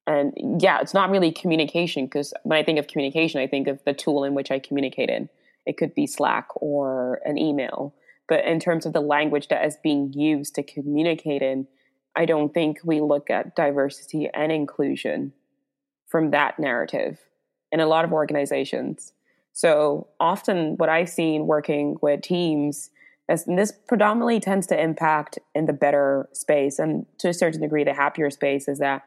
and 0.06 0.32
yeah 0.60 0.80
it's 0.80 0.94
not 0.94 1.10
really 1.10 1.30
communication 1.30 2.06
because 2.06 2.34
when 2.42 2.58
i 2.58 2.62
think 2.62 2.78
of 2.78 2.86
communication 2.88 3.40
i 3.40 3.46
think 3.46 3.68
of 3.68 3.82
the 3.84 3.92
tool 3.92 4.24
in 4.24 4.34
which 4.34 4.50
i 4.50 4.58
communicate 4.58 5.08
in 5.08 5.28
it 5.66 5.76
could 5.76 5.94
be 5.94 6.06
Slack 6.06 6.48
or 6.56 7.20
an 7.24 7.38
email. 7.38 7.94
But 8.28 8.44
in 8.44 8.60
terms 8.60 8.86
of 8.86 8.92
the 8.92 9.00
language 9.00 9.48
that 9.48 9.64
is 9.64 9.76
being 9.82 10.12
used 10.12 10.54
to 10.54 10.62
communicate 10.62 11.42
in, 11.42 11.66
I 12.16 12.24
don't 12.24 12.52
think 12.52 12.78
we 12.84 13.00
look 13.00 13.30
at 13.30 13.56
diversity 13.56 14.28
and 14.32 14.52
inclusion 14.52 15.32
from 16.08 16.30
that 16.30 16.58
narrative 16.58 17.18
in 17.70 17.80
a 17.80 17.86
lot 17.86 18.04
of 18.04 18.12
organizations. 18.12 19.12
So 19.52 20.08
often, 20.18 20.76
what 20.76 20.88
I've 20.88 21.08
seen 21.08 21.46
working 21.46 21.96
with 22.00 22.22
teams, 22.22 22.90
and 23.28 23.58
this 23.58 23.72
predominantly 23.86 24.40
tends 24.40 24.66
to 24.68 24.80
impact 24.80 25.38
in 25.54 25.66
the 25.66 25.72
better 25.72 26.28
space 26.32 26.78
and 26.78 27.06
to 27.18 27.28
a 27.28 27.34
certain 27.34 27.60
degree 27.60 27.84
the 27.84 27.94
happier 27.94 28.30
space, 28.30 28.66
is 28.66 28.78
that 28.78 29.02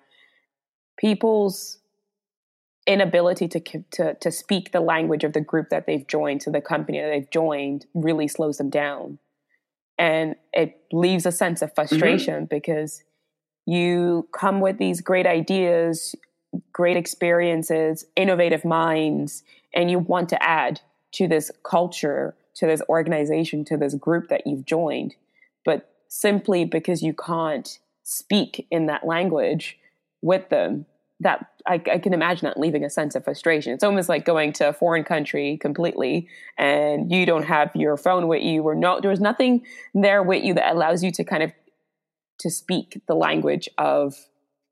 people's 0.97 1.79
inability 2.87 3.47
to, 3.47 3.59
to 3.91 4.13
to 4.13 4.31
speak 4.31 4.71
the 4.71 4.79
language 4.79 5.23
of 5.23 5.33
the 5.33 5.41
group 5.41 5.69
that 5.69 5.87
they've 5.87 6.07
joined, 6.07 6.41
to 6.41 6.51
the 6.51 6.61
company 6.61 7.01
that 7.01 7.09
they've 7.09 7.31
joined, 7.31 7.85
really 7.95 8.27
slows 8.27 8.57
them 8.57 8.69
down, 8.69 9.17
and 9.97 10.35
it 10.53 10.81
leaves 10.91 11.25
a 11.25 11.31
sense 11.31 11.61
of 11.61 11.69
mm-hmm. 11.69 11.75
frustration 11.75 12.45
mm-hmm. 12.45 12.55
because 12.55 13.03
you 13.65 14.27
come 14.31 14.61
with 14.61 14.77
these 14.77 15.01
great 15.01 15.25
ideas, 15.25 16.15
great 16.73 16.97
experiences, 16.97 18.05
innovative 18.15 18.65
minds, 18.65 19.43
and 19.73 19.89
you 19.91 19.99
want 19.99 20.29
to 20.29 20.43
add 20.43 20.81
to 21.13 21.27
this 21.27 21.51
culture, 21.63 22.35
to 22.55 22.65
this 22.65 22.81
organization, 22.89 23.65
to 23.65 23.77
this 23.77 23.95
group 23.95 24.29
that 24.29 24.45
you've 24.45 24.65
joined, 24.65 25.15
but 25.63 25.89
simply 26.07 26.65
because 26.65 27.01
you 27.01 27.13
can't 27.13 27.79
speak 28.03 28.67
in 28.69 28.85
that 28.85 29.05
language 29.05 29.77
with 30.21 30.49
them 30.49 30.85
that 31.21 31.47
I, 31.65 31.75
I, 31.75 31.97
can 31.99 32.13
imagine 32.13 32.45
that 32.45 32.59
leaving 32.59 32.83
a 32.83 32.89
sense 32.89 33.15
of 33.15 33.23
frustration. 33.23 33.73
It's 33.73 33.83
almost 33.83 34.09
like 34.09 34.25
going 34.25 34.51
to 34.53 34.69
a 34.69 34.73
foreign 34.73 35.05
country 35.05 35.57
completely, 35.57 36.27
and 36.57 37.11
you 37.11 37.25
don't 37.25 37.45
have 37.45 37.71
your 37.73 37.95
phone 37.95 38.27
with 38.27 38.43
you, 38.43 38.63
or 38.63 38.75
no, 38.75 38.99
there's 38.99 39.21
nothing 39.21 39.65
there 39.93 40.21
with 40.21 40.43
you 40.43 40.53
that 40.55 40.73
allows 40.73 41.03
you 41.03 41.11
to 41.13 41.23
kind 41.23 41.43
of 41.43 41.53
to 42.39 42.49
speak 42.49 43.01
the 43.07 43.15
language 43.15 43.69
of 43.77 44.15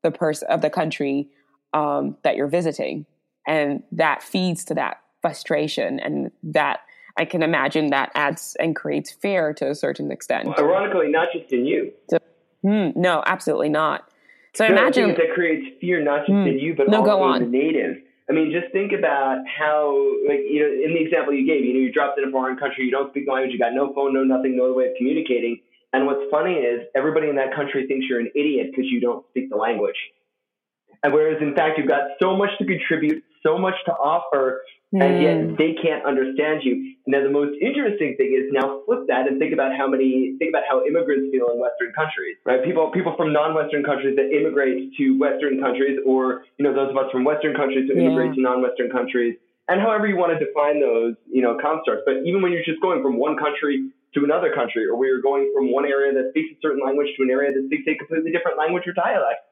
the 0.02 0.10
person 0.10 0.46
of 0.48 0.60
the 0.60 0.68
country 0.68 1.28
um, 1.74 2.16
that 2.22 2.36
you're 2.36 2.48
visiting, 2.48 3.04
and 3.46 3.82
that 3.92 4.22
feeds 4.22 4.64
to 4.66 4.74
that 4.74 5.02
frustration, 5.20 6.00
and 6.00 6.30
that 6.42 6.80
I 7.18 7.26
can 7.26 7.42
imagine 7.42 7.90
that 7.90 8.10
adds 8.14 8.56
and 8.58 8.74
creates 8.74 9.10
fear 9.10 9.52
to 9.54 9.70
a 9.70 9.74
certain 9.74 10.10
extent. 10.10 10.46
Well, 10.46 10.58
ironically, 10.58 11.08
not 11.08 11.28
just 11.32 11.52
in 11.52 11.66
you. 11.66 11.92
So, 12.08 12.18
hmm, 12.62 12.90
no, 12.96 13.22
absolutely 13.26 13.68
not. 13.68 14.08
So 14.54 14.66
no, 14.66 14.72
imagine 14.72 15.08
that 15.08 15.34
creates 15.34 15.66
fear 15.80 16.02
not 16.02 16.20
just 16.20 16.30
mm, 16.30 16.48
in 16.48 16.58
you 16.60 16.74
but 16.74 16.88
no, 16.88 17.04
also 17.04 17.44
in 17.44 17.50
the 17.50 17.58
natives. 17.58 17.98
I 18.30 18.32
mean, 18.32 18.52
just 18.52 18.72
think 18.72 18.92
about 18.92 19.44
how, 19.46 19.92
like, 20.26 20.40
you 20.48 20.60
know, 20.60 20.70
in 20.70 20.94
the 20.94 21.02
example 21.02 21.34
you 21.34 21.44
gave, 21.44 21.64
you 21.64 21.74
know, 21.74 21.80
you're 21.80 21.92
dropped 21.92 22.18
in 22.18 22.26
a 22.26 22.30
foreign 22.30 22.56
country, 22.56 22.84
you 22.84 22.90
don't 22.90 23.10
speak 23.10 23.26
the 23.26 23.32
language, 23.32 23.52
you 23.52 23.58
got 23.58 23.74
no 23.74 23.92
phone, 23.92 24.14
no 24.14 24.24
nothing, 24.24 24.56
no 24.56 24.64
other 24.64 24.74
way 24.74 24.86
of 24.86 24.96
communicating. 24.96 25.60
And 25.92 26.06
what's 26.06 26.24
funny 26.30 26.54
is 26.54 26.88
everybody 26.96 27.28
in 27.28 27.36
that 27.36 27.54
country 27.54 27.86
thinks 27.86 28.06
you're 28.08 28.20
an 28.20 28.30
idiot 28.34 28.68
because 28.70 28.86
you 28.90 29.00
don't 29.00 29.26
speak 29.30 29.50
the 29.50 29.56
language. 29.56 29.98
And 31.04 31.12
whereas 31.12 31.36
in 31.42 31.54
fact 31.54 31.76
you've 31.76 31.86
got 31.86 32.16
so 32.20 32.34
much 32.34 32.48
to 32.58 32.64
contribute, 32.64 33.22
so 33.44 33.58
much 33.58 33.76
to 33.84 33.92
offer, 33.92 34.64
and 34.90 35.20
yet 35.20 35.36
hmm. 35.36 35.54
they 35.60 35.76
can't 35.76 36.00
understand 36.06 36.64
you. 36.64 36.96
Now 37.06 37.20
the 37.22 37.28
most 37.30 37.60
interesting 37.60 38.16
thing 38.16 38.32
is 38.32 38.48
now 38.48 38.80
flip 38.86 39.04
that 39.12 39.28
and 39.28 39.38
think 39.38 39.52
about 39.52 39.76
how 39.76 39.86
many 39.86 40.32
think 40.40 40.48
about 40.48 40.64
how 40.64 40.80
immigrants 40.86 41.28
feel 41.28 41.52
in 41.52 41.60
Western 41.60 41.92
countries, 41.92 42.40
right? 42.48 42.64
People 42.64 42.88
people 42.88 43.12
from 43.20 43.36
non-Western 43.36 43.84
countries 43.84 44.16
that 44.16 44.32
immigrate 44.32 44.96
to 44.96 45.18
Western 45.20 45.60
countries, 45.60 46.00
or 46.08 46.48
you 46.56 46.64
know 46.64 46.72
those 46.72 46.88
of 46.88 46.96
us 46.96 47.12
from 47.12 47.22
Western 47.28 47.52
countries 47.52 47.84
who 47.84 48.00
immigrate 48.00 48.32
yeah. 48.32 48.40
to 48.40 48.48
non-Western 48.48 48.88
countries, 48.88 49.36
and 49.68 49.84
however 49.84 50.08
you 50.08 50.16
want 50.16 50.32
to 50.32 50.40
define 50.40 50.80
those 50.80 51.20
you 51.28 51.44
know 51.44 51.60
constructs. 51.60 52.08
But 52.08 52.24
even 52.24 52.40
when 52.40 52.56
you're 52.56 52.64
just 52.64 52.80
going 52.80 53.04
from 53.04 53.20
one 53.20 53.36
country 53.36 53.92
to 54.16 54.24
another 54.24 54.56
country, 54.56 54.88
or 54.88 54.96
where 54.96 55.12
you're 55.12 55.26
going 55.26 55.52
from 55.52 55.68
one 55.68 55.84
area 55.84 56.16
that 56.16 56.32
speaks 56.32 56.56
a 56.56 56.58
certain 56.64 56.80
language 56.80 57.12
to 57.18 57.28
an 57.28 57.30
area 57.34 57.52
that 57.52 57.66
speaks 57.68 57.84
a 57.90 57.98
completely 57.98 58.32
different 58.32 58.56
language 58.56 58.88
or 58.88 58.96
dialect 58.96 59.44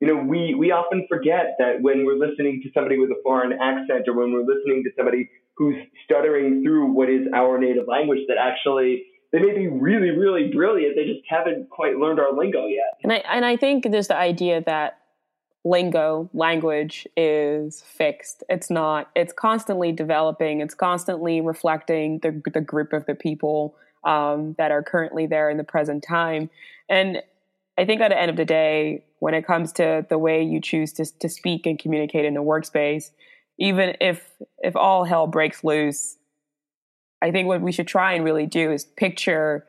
you 0.00 0.08
know, 0.08 0.16
we, 0.16 0.54
we 0.54 0.70
often 0.70 1.06
forget 1.08 1.56
that 1.58 1.80
when 1.80 2.04
we're 2.04 2.18
listening 2.18 2.60
to 2.62 2.70
somebody 2.74 2.98
with 2.98 3.10
a 3.10 3.20
foreign 3.22 3.52
accent 3.52 4.08
or 4.08 4.14
when 4.14 4.32
we're 4.32 4.40
listening 4.40 4.82
to 4.84 4.90
somebody 4.96 5.30
who's 5.56 5.76
stuttering 6.04 6.62
through 6.62 6.92
what 6.92 7.08
is 7.08 7.22
our 7.34 7.58
native 7.58 7.86
language, 7.88 8.20
that 8.28 8.36
actually 8.36 9.04
they 9.32 9.38
may 9.38 9.54
be 9.54 9.68
really, 9.68 10.10
really 10.10 10.50
brilliant. 10.52 10.96
They 10.96 11.04
just 11.04 11.24
haven't 11.28 11.70
quite 11.70 11.96
learned 11.96 12.20
our 12.20 12.36
lingo 12.36 12.66
yet. 12.66 12.98
And 13.02 13.12
I, 13.12 13.16
and 13.30 13.44
I 13.44 13.56
think 13.56 13.90
there's 13.90 14.08
the 14.08 14.16
idea 14.16 14.62
that 14.66 14.98
lingo, 15.64 16.28
language 16.34 17.06
is 17.16 17.82
fixed. 17.82 18.44
It's 18.48 18.70
not. 18.70 19.10
It's 19.16 19.32
constantly 19.32 19.92
developing. 19.92 20.60
It's 20.60 20.74
constantly 20.74 21.40
reflecting 21.40 22.18
the, 22.18 22.42
the 22.52 22.60
group 22.60 22.92
of 22.92 23.06
the 23.06 23.14
people 23.14 23.74
um, 24.04 24.54
that 24.58 24.70
are 24.70 24.82
currently 24.82 25.26
there 25.26 25.48
in 25.48 25.56
the 25.56 25.64
present 25.64 26.04
time. 26.06 26.50
And 26.88 27.22
I 27.76 27.84
think 27.84 28.00
at 28.00 28.08
the 28.08 28.20
end 28.20 28.30
of 28.30 28.36
the 28.36 28.44
day, 28.44 29.04
when 29.18 29.34
it 29.34 29.46
comes 29.46 29.72
to 29.72 30.06
the 30.08 30.18
way 30.18 30.42
you 30.42 30.60
choose 30.60 30.92
to, 30.94 31.06
to 31.18 31.28
speak 31.28 31.66
and 31.66 31.78
communicate 31.78 32.24
in 32.24 32.34
the 32.34 32.42
workspace, 32.42 33.10
even 33.58 33.96
if 34.00 34.30
if 34.58 34.76
all 34.76 35.04
hell 35.04 35.26
breaks 35.26 35.64
loose, 35.64 36.16
I 37.22 37.30
think 37.30 37.48
what 37.48 37.60
we 37.60 37.72
should 37.72 37.88
try 37.88 38.14
and 38.14 38.24
really 38.24 38.46
do 38.46 38.70
is 38.70 38.84
picture 38.84 39.66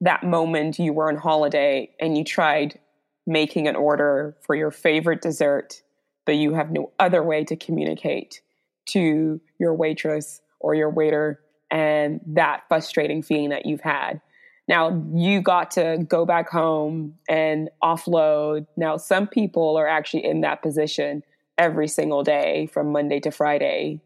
that 0.00 0.22
moment 0.22 0.78
you 0.78 0.92
were 0.92 1.08
on 1.08 1.16
holiday 1.16 1.90
and 2.00 2.16
you 2.16 2.24
tried 2.24 2.78
making 3.26 3.68
an 3.68 3.76
order 3.76 4.36
for 4.42 4.54
your 4.54 4.70
favorite 4.70 5.20
dessert, 5.20 5.82
but 6.24 6.36
you 6.36 6.54
have 6.54 6.70
no 6.70 6.92
other 6.98 7.22
way 7.22 7.44
to 7.44 7.56
communicate 7.56 8.40
to 8.86 9.40
your 9.58 9.74
waitress 9.74 10.40
or 10.60 10.74
your 10.74 10.90
waiter 10.90 11.40
and 11.70 12.20
that 12.26 12.62
frustrating 12.68 13.22
feeling 13.22 13.50
that 13.50 13.66
you've 13.66 13.80
had 13.80 14.20
now 14.68 15.02
you 15.14 15.40
got 15.40 15.70
to 15.72 16.04
go 16.06 16.26
back 16.26 16.50
home 16.50 17.14
and 17.28 17.70
offload. 17.82 18.66
Now, 18.76 18.98
some 18.98 19.26
people 19.26 19.76
are 19.78 19.88
actually 19.88 20.24
in 20.24 20.42
that 20.42 20.62
position 20.62 21.22
every 21.56 21.88
single 21.88 22.22
day 22.22 22.68
from 22.72 22.92
Monday 22.92 23.18
to 23.20 23.30
Friday. 23.30 24.02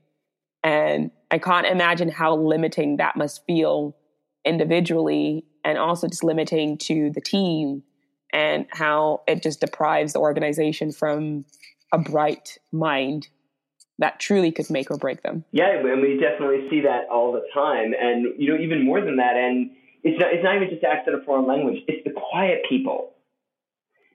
And 0.63 1.11
I 1.31 1.39
can't 1.39 1.67
imagine 1.67 2.09
how 2.09 2.37
limiting 2.37 2.99
that 2.99 3.17
must 3.17 3.45
feel 3.45 3.97
individually 4.45 5.45
and 5.65 5.79
also 5.79 6.07
just 6.07 6.25
limiting 6.25 6.79
to 6.79 7.11
the 7.11 7.21
team 7.21 7.83
and 8.33 8.67
how 8.71 9.23
it 9.27 9.43
just 9.43 9.61
deprives 9.61 10.13
the 10.13 10.21
organization 10.21 10.93
from 10.93 11.45
a 11.93 11.99
bright 11.99 12.59
mind 12.71 13.29
that 13.99 14.19
truly 14.19 14.51
could 14.51 14.71
make 14.71 14.91
or 14.91 14.97
break 14.97 15.23
them. 15.23 15.45
Yeah, 15.53 15.77
and 15.77 16.01
we 16.01 16.19
definitely 16.19 16.69
see 16.71 16.81
that 16.83 17.09
all 17.11 17.33
the 17.33 17.43
time. 17.53 17.93
And, 18.01 18.27
you 18.39 18.53
know, 18.53 18.61
even 18.61 18.85
more 18.85 19.01
than 19.01 19.17
that, 19.17 19.37
and 19.37 19.71
it's 20.03 20.19
not, 20.19 20.33
it's 20.33 20.45
not 20.45 20.57
even 20.57 20.71
just 20.71 20.85
accent 20.85 21.17
of 21.17 21.25
foreign 21.25 21.47
language. 21.47 21.83
It's 21.87 22.05
the 22.05 22.13
quiet 22.13 22.63
people. 22.69 23.11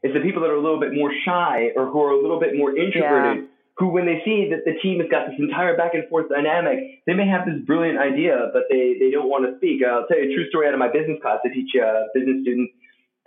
It's 0.04 0.14
the 0.14 0.22
people 0.22 0.42
that 0.42 0.50
are 0.50 0.56
a 0.56 0.62
little 0.62 0.80
bit 0.80 0.94
more 0.94 1.12
shy 1.26 1.72
or 1.76 1.88
who 1.88 2.02
are 2.04 2.12
a 2.12 2.22
little 2.22 2.40
bit 2.40 2.56
more 2.56 2.76
introverted. 2.76 3.44
Yeah. 3.44 3.50
Who, 3.78 3.90
when 3.90 4.06
they 4.06 4.22
see 4.26 4.50
that 4.50 4.66
the 4.66 4.74
team 4.82 5.00
has 5.02 5.10
got 5.10 5.30
this 5.30 5.38
entire 5.38 5.78
back 5.78 5.94
and 5.94 6.08
forth 6.10 6.30
dynamic, 6.30 7.06
they 7.06 7.14
may 7.14 7.28
have 7.28 7.46
this 7.46 7.62
brilliant 7.66 8.00
idea, 8.00 8.50
but 8.52 8.64
they, 8.70 8.98
they 9.00 9.12
don't 9.12 9.30
want 9.30 9.46
to 9.46 9.56
speak. 9.58 9.86
I'll 9.86 10.08
tell 10.08 10.18
you 10.18 10.32
a 10.32 10.34
true 10.34 10.50
story 10.50 10.68
out 10.68 10.74
of 10.74 10.80
my 10.80 10.90
business 10.90 11.22
class. 11.22 11.40
I 11.46 11.50
teach 11.54 11.70
uh, 11.78 12.10
business 12.14 12.42
students, 12.42 12.74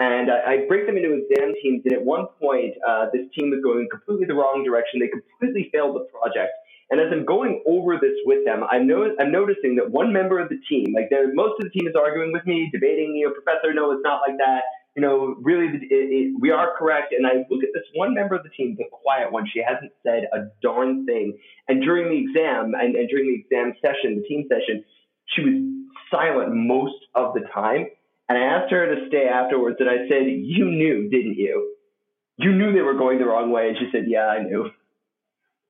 and 0.03 0.27
I, 0.27 0.38
I 0.42 0.55
break 0.66 0.90
them 0.90 0.99
into 0.99 1.14
exam 1.14 1.55
teams. 1.62 1.83
And 1.87 1.94
at 1.94 2.03
one 2.03 2.27
point, 2.42 2.75
uh, 2.83 3.07
this 3.14 3.31
team 3.31 3.55
was 3.55 3.62
going 3.62 3.87
completely 3.94 4.27
the 4.27 4.35
wrong 4.35 4.66
direction. 4.66 4.99
They 4.99 5.07
completely 5.07 5.70
failed 5.70 5.94
the 5.94 6.11
project 6.11 6.51
and 6.90 7.00
as 7.00 7.07
I'm 7.12 7.24
going 7.24 7.62
over 7.66 7.94
this 8.00 8.18
with 8.24 8.44
them, 8.44 8.64
I'm, 8.68 8.87
no- 8.87 9.14
I'm 9.18 9.31
noticing 9.31 9.76
that 9.76 9.90
one 9.90 10.12
member 10.12 10.40
of 10.40 10.48
the 10.48 10.59
team, 10.68 10.92
like 10.94 11.09
most 11.35 11.55
of 11.61 11.64
the 11.64 11.70
team 11.70 11.87
is 11.88 11.94
arguing 11.94 12.33
with 12.33 12.44
me, 12.46 12.68
debating, 12.72 13.14
you 13.14 13.29
know, 13.29 13.35
professor, 13.35 13.72
no, 13.72 13.92
it's 13.92 14.03
not 14.03 14.20
like 14.26 14.38
that. 14.38 14.62
You 14.96 15.03
know, 15.03 15.37
really, 15.40 15.66
it, 15.66 15.87
it, 15.88 16.35
we 16.40 16.50
are 16.50 16.74
correct. 16.76 17.14
And 17.16 17.24
I 17.24 17.46
look 17.48 17.62
at 17.62 17.70
this 17.72 17.85
one 17.94 18.12
member 18.12 18.35
of 18.35 18.42
the 18.42 18.50
team, 18.50 18.74
the 18.76 18.87
quiet 18.90 19.31
one. 19.31 19.46
She 19.53 19.62
hasn't 19.62 19.92
said 20.03 20.24
a 20.33 20.50
darn 20.62 21.07
thing. 21.07 21.38
And 21.68 21.81
during 21.81 22.11
the 22.11 22.18
exam 22.18 22.74
and, 22.74 22.96
and 22.96 23.09
during 23.09 23.29
the 23.29 23.38
exam 23.38 23.72
session, 23.81 24.20
the 24.20 24.26
team 24.26 24.48
session, 24.48 24.85
she 25.26 25.42
was 25.42 25.55
silent 26.11 26.55
most 26.55 27.07
of 27.14 27.35
the 27.35 27.42
time. 27.55 27.87
And 28.29 28.37
I 28.38 28.42
asked 28.42 28.72
her 28.72 28.94
to 28.94 29.07
stay 29.09 29.26
afterwards, 29.26 29.76
and 29.81 29.88
I 29.88 30.09
said, 30.09 30.26
"You 30.26 30.66
knew, 30.66 31.09
didn't 31.11 31.35
you? 31.37 31.74
You 32.37 32.53
knew 32.53 32.72
they 32.72 32.81
were 32.81 32.94
going 32.94 33.18
the 33.18 33.26
wrong 33.26 33.50
way." 33.50 33.68
And 33.68 33.76
she 33.79 33.88
said, 33.90 34.05
"Yeah, 34.07 34.26
I 34.26 34.42
knew." 34.42 34.70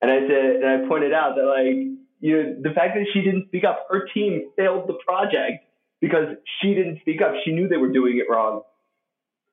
And 0.03 0.11
I 0.11 0.21
said, 0.27 0.63
and 0.63 0.67
I 0.67 0.89
pointed 0.89 1.13
out 1.13 1.37
that 1.37 1.45
like, 1.45 1.77
you 2.21 2.37
know, 2.37 2.57
the 2.63 2.75
fact 2.75 2.95
that 2.95 3.07
she 3.13 3.21
didn't 3.21 3.49
speak 3.49 3.65
up, 3.65 3.87
her 3.91 4.07
team 4.13 4.51
failed 4.57 4.89
the 4.89 4.97
project 5.05 5.65
because 6.01 6.37
she 6.61 6.75
didn't 6.75 7.01
speak 7.01 7.21
up. 7.21 7.33
She 7.45 7.53
knew 7.53 7.69
they 7.69 7.77
were 7.77 7.93
doing 7.93 8.19
it 8.19 8.31
wrong. 8.31 8.63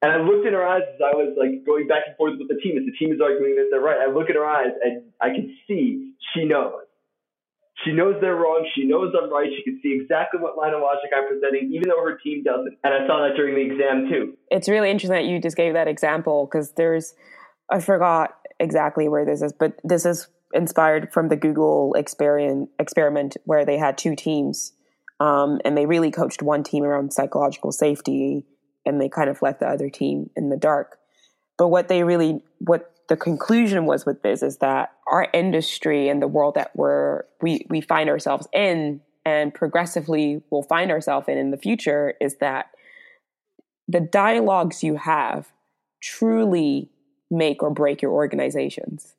And 0.01 0.12
I 0.12 0.17
looked 0.21 0.45
in 0.45 0.53
her 0.53 0.65
eyes 0.65 0.83
as 0.93 1.01
I 1.01 1.15
was 1.15 1.36
like 1.39 1.65
going 1.65 1.88
back 1.88 2.03
and 2.07 2.15
forth 2.17 2.38
with 2.38 2.47
the 2.47 2.60
team. 2.62 2.77
As 2.77 2.86
the 2.86 2.93
team 2.99 3.12
is 3.13 3.19
arguing 3.19 3.55
that 3.55 3.67
they're 3.71 3.81
right, 3.81 3.97
I 3.97 4.12
look 4.12 4.29
in 4.29 4.36
her 4.36 4.45
eyes 4.45 4.71
and 4.83 5.12
I 5.19 5.29
can 5.29 5.57
see 5.67 6.13
she 6.33 6.45
knows. 6.45 6.86
She 7.83 7.93
knows 7.93 8.15
they're 8.21 8.36
wrong. 8.36 8.67
She 8.75 8.86
knows 8.86 9.13
I'm 9.17 9.31
right. 9.31 9.49
She 9.55 9.63
can 9.63 9.79
see 9.83 9.97
exactly 9.99 10.39
what 10.39 10.57
line 10.57 10.73
of 10.73 10.81
logic 10.81 11.10
I'm 11.15 11.27
presenting, 11.27 11.71
even 11.73 11.89
though 11.89 12.01
her 12.03 12.17
team 12.17 12.43
doesn't. 12.43 12.77
And 12.83 12.93
I 12.93 13.07
saw 13.07 13.27
that 13.27 13.36
during 13.36 13.55
the 13.55 13.62
exam 13.62 14.10
too. 14.10 14.33
It's 14.49 14.67
really 14.67 14.89
interesting 14.89 15.15
that 15.15 15.29
you 15.29 15.39
just 15.39 15.57
gave 15.57 15.73
that 15.73 15.88
example 15.88 16.47
because 16.49 16.73
there's, 16.73 17.13
I 17.71 17.79
forgot 17.79 18.36
exactly 18.60 19.07
where 19.07 19.25
this 19.25 19.41
is, 19.41 19.53
but 19.53 19.73
this 19.83 20.05
is 20.05 20.27
inspired 20.58 21.13
from 21.13 21.30
the 21.30 21.36
Google 21.36 21.93
experiment 21.93 22.70
experiment 22.80 23.38
where 23.46 23.65
they 23.65 23.78
had 23.78 23.98
two 23.98 24.15
teams, 24.15 24.74
um, 25.20 25.62
and 25.63 25.78
they 25.78 25.86
really 25.86 26.12
coached 26.12 26.41
one 26.41 26.63
team 26.63 26.84
around 26.84 27.13
psychological 27.13 27.72
safety, 27.72 28.46
and 28.86 29.00
they 29.00 29.08
kind 29.08 29.30
of 29.30 29.41
left 29.41 29.60
the 29.60 29.67
other 29.67 29.89
team 29.89 30.30
in 30.36 30.50
the 30.50 30.58
dark. 30.58 30.98
But 31.58 31.70
what 31.70 31.88
they 31.88 32.04
really, 32.04 32.43
what 32.60 32.91
the 33.08 33.17
conclusion 33.17 33.86
was 33.86 34.06
with 34.06 34.22
this 34.22 34.43
is 34.43 34.58
that 34.58 34.91
our 35.08 35.28
industry 35.34 36.10
and 36.10 36.22
the 36.22 36.28
world 36.28 36.56
that 36.56 36.76
we're 36.76 37.24
we 37.41 37.65
we 37.70 37.82
find 37.82 38.10
ourselves 38.10 38.48
in 38.52 39.02
and 39.26 39.54
progressively 39.54 40.41
will 40.50 40.63
find 40.63 40.91
ourselves 40.91 41.28
in 41.28 41.38
in 41.38 41.52
the 41.52 41.58
future 41.58 42.15
is 42.20 42.38
that 42.38 42.67
the 43.88 44.00
dialogues 44.00 44.84
you 44.84 44.96
have 44.96 45.48
truly 46.02 46.89
make 47.30 47.62
or 47.62 47.70
break 47.70 48.02
your 48.02 48.12
organizations 48.12 49.16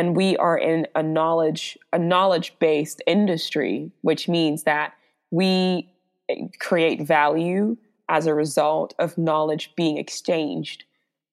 and 0.00 0.16
we 0.16 0.36
are 0.38 0.58
in 0.58 0.86
a 0.94 1.02
knowledge 1.02 1.78
a 1.92 1.98
knowledge 1.98 2.54
based 2.58 3.02
industry 3.06 3.90
which 4.00 4.28
means 4.28 4.64
that 4.64 4.94
we 5.30 5.88
eh, 6.28 6.46
create 6.58 7.02
value 7.02 7.76
as 8.08 8.26
a 8.26 8.34
result 8.34 8.94
of 8.98 9.16
knowledge 9.16 9.72
being 9.76 9.98
exchanged 9.98 10.84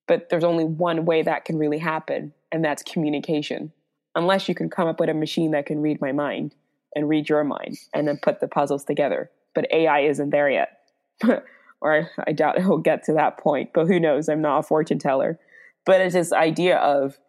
but 0.07 0.29
there's 0.29 0.43
only 0.43 0.63
one 0.63 1.05
way 1.05 1.21
that 1.21 1.45
can 1.45 1.57
really 1.57 1.77
happen, 1.77 2.33
and 2.51 2.63
that's 2.63 2.81
communication. 2.81 3.71
Unless 4.15 4.49
you 4.49 4.55
can 4.55 4.69
come 4.69 4.87
up 4.87 4.99
with 4.99 5.09
a 5.09 5.13
machine 5.13 5.51
that 5.51 5.65
can 5.65 5.81
read 5.81 6.01
my 6.01 6.11
mind 6.11 6.55
and 6.95 7.07
read 7.07 7.29
your 7.29 7.43
mind 7.43 7.77
and 7.93 8.07
then 8.07 8.17
put 8.21 8.39
the 8.39 8.47
puzzles 8.47 8.83
together. 8.83 9.29
But 9.53 9.67
AI 9.71 9.99
isn't 10.01 10.31
there 10.31 10.49
yet. 10.49 10.79
or 11.81 12.09
I 12.25 12.31
doubt 12.31 12.57
it 12.57 12.65
will 12.65 12.79
get 12.79 13.03
to 13.03 13.13
that 13.13 13.37
point, 13.37 13.71
but 13.73 13.85
who 13.85 13.99
knows? 13.99 14.29
I'm 14.29 14.41
not 14.41 14.59
a 14.59 14.63
fortune 14.63 14.97
teller. 14.97 15.37
But 15.85 16.01
it's 16.01 16.15
this 16.15 16.33
idea 16.33 16.77
of 16.77 17.19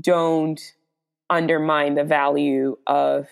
don't 0.00 0.60
undermine 1.30 1.94
the 1.94 2.04
value 2.04 2.78
of 2.86 3.28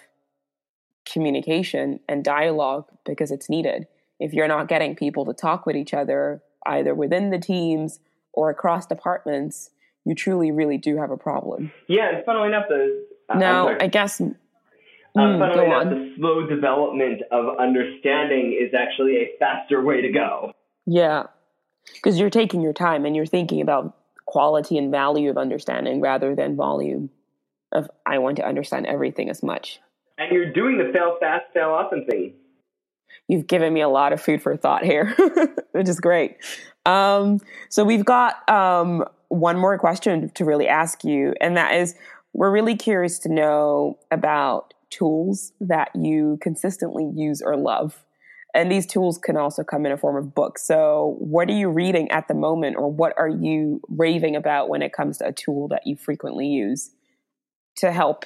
communication 1.10 2.00
and 2.08 2.24
dialogue 2.24 2.86
because 3.04 3.30
it's 3.30 3.48
needed. 3.48 3.86
If 4.18 4.32
you're 4.32 4.48
not 4.48 4.68
getting 4.68 4.96
people 4.96 5.24
to 5.26 5.32
talk 5.32 5.66
with 5.66 5.76
each 5.76 5.94
other, 5.94 6.42
either 6.66 6.94
within 6.94 7.30
the 7.30 7.38
teams 7.38 8.00
or 8.32 8.50
across 8.50 8.86
departments, 8.86 9.70
you 10.04 10.14
truly, 10.14 10.50
really 10.50 10.78
do 10.78 10.96
have 10.96 11.10
a 11.10 11.16
problem. 11.16 11.72
Yeah, 11.88 12.14
and 12.14 12.24
funnily 12.24 12.48
enough, 12.48 12.66
the 12.68 13.06
uh, 13.28 13.38
now 13.38 13.76
I 13.80 13.88
guess. 13.88 14.20
Mm, 14.20 14.34
funnily 15.14 15.66
enough, 15.66 15.86
on. 15.86 15.90
the 15.90 16.14
slow 16.16 16.46
development 16.46 17.22
of 17.32 17.58
understanding 17.58 18.58
is 18.60 18.72
actually 18.74 19.16
a 19.16 19.30
faster 19.38 19.82
way 19.82 20.02
to 20.02 20.12
go. 20.12 20.52
Yeah, 20.86 21.24
because 21.94 22.18
you're 22.18 22.30
taking 22.30 22.60
your 22.60 22.72
time 22.72 23.04
and 23.04 23.16
you're 23.16 23.26
thinking 23.26 23.60
about 23.60 23.96
quality 24.26 24.76
and 24.76 24.90
value 24.90 25.30
of 25.30 25.38
understanding 25.38 26.00
rather 26.00 26.34
than 26.34 26.56
volume 26.56 27.10
of 27.76 27.90
I 28.06 28.18
want 28.18 28.36
to 28.36 28.46
understand 28.46 28.86
everything 28.86 29.30
as 29.30 29.42
much. 29.42 29.80
And 30.18 30.32
you're 30.32 30.52
doing 30.52 30.78
the 30.78 30.90
fail 30.92 31.16
fast, 31.20 31.44
fail 31.52 31.70
often 31.70 32.06
thing. 32.06 32.34
You've 33.28 33.46
given 33.46 33.72
me 33.72 33.80
a 33.80 33.88
lot 33.88 34.12
of 34.12 34.20
food 34.20 34.42
for 34.42 34.56
thought 34.56 34.84
here, 34.84 35.14
which 35.72 35.88
is 35.88 36.00
great. 36.00 36.36
Um, 36.86 37.40
so 37.68 37.84
we've 37.84 38.04
got 38.04 38.48
um, 38.48 39.04
one 39.28 39.58
more 39.58 39.78
question 39.78 40.30
to 40.30 40.44
really 40.44 40.68
ask 40.68 41.04
you, 41.04 41.34
and 41.40 41.56
that 41.56 41.74
is 41.74 41.94
we're 42.32 42.50
really 42.50 42.76
curious 42.76 43.18
to 43.20 43.32
know 43.32 43.98
about 44.10 44.74
tools 44.90 45.52
that 45.60 45.90
you 45.94 46.38
consistently 46.40 47.10
use 47.14 47.42
or 47.42 47.56
love. 47.56 48.04
And 48.54 48.72
these 48.72 48.86
tools 48.86 49.18
can 49.18 49.36
also 49.36 49.62
come 49.62 49.84
in 49.84 49.92
a 49.92 49.98
form 49.98 50.16
of 50.16 50.34
books. 50.34 50.66
So, 50.66 51.16
what 51.18 51.50
are 51.50 51.54
you 51.54 51.68
reading 51.68 52.10
at 52.10 52.28
the 52.28 52.34
moment, 52.34 52.76
or 52.78 52.90
what 52.90 53.12
are 53.18 53.28
you 53.28 53.82
raving 53.88 54.34
about 54.34 54.68
when 54.68 54.80
it 54.80 54.92
comes 54.92 55.18
to 55.18 55.26
a 55.26 55.32
tool 55.32 55.68
that 55.68 55.82
you 55.84 55.96
frequently 55.96 56.46
use 56.46 56.90
to 57.76 57.92
help 57.92 58.24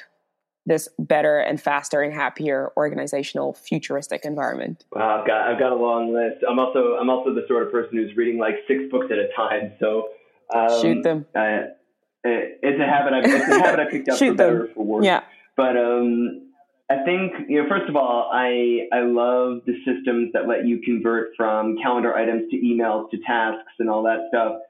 this 0.67 0.89
better 0.99 1.39
and 1.39 1.61
faster 1.61 2.03
and 2.03 2.13
happier 2.13 2.73
organizational 2.77 3.55
futuristic 3.55 4.25
environment? 4.25 4.85
Wow, 4.93 5.21
I've 5.21 5.27
got 5.27 5.49
I've 5.49 5.59
got 5.59 5.73
a 5.73 5.77
long 5.77 6.13
list. 6.13 6.45
I'm 6.49 6.59
also 6.59 6.97
I'm 7.01 7.11
also 7.11 7.35
the 7.35 7.45
sort 7.49 7.65
of 7.67 7.73
person 7.73 7.97
who's 7.97 8.17
reading 8.17 8.39
like 8.39 8.57
six 8.69 8.83
books 8.91 9.07
at 9.11 9.19
a 9.19 9.29
time. 9.37 9.73
So 9.81 10.11
um, 10.55 10.81
shoot 10.81 11.03
them. 11.03 11.27
Uh, 11.35 11.75
it's 12.23 12.81
a 12.81 12.85
habit. 12.85 13.15
I, 13.15 13.19
it's 13.21 13.49
a 13.49 13.59
habit 13.61 13.81
I 13.81 13.91
picked 13.91 14.09
up 14.09 14.19
for 14.19 14.35
better 14.35 14.69
for 14.75 14.85
worse. 14.85 15.05
Yeah. 15.05 15.23
But 15.57 15.77
um, 15.77 16.53
I 16.91 17.03
think 17.05 17.49
you 17.49 17.63
know. 17.63 17.69
First 17.69 17.89
of 17.89 17.97
all, 17.97 18.31
I 18.33 18.89
I 18.93 19.01
love 19.01 19.63
the 19.67 19.75
systems 19.87 20.33
that 20.35 20.47
let 20.47 20.67
you 20.67 20.81
convert 20.85 21.31
from 21.37 21.77
calendar 21.83 22.15
items 22.15 22.51
to 22.51 22.57
emails 22.57 23.11
to 23.11 23.19
tasks 23.27 23.73
and 23.79 23.89
all 23.89 24.03
that 24.03 24.29
stuff. 24.29 24.61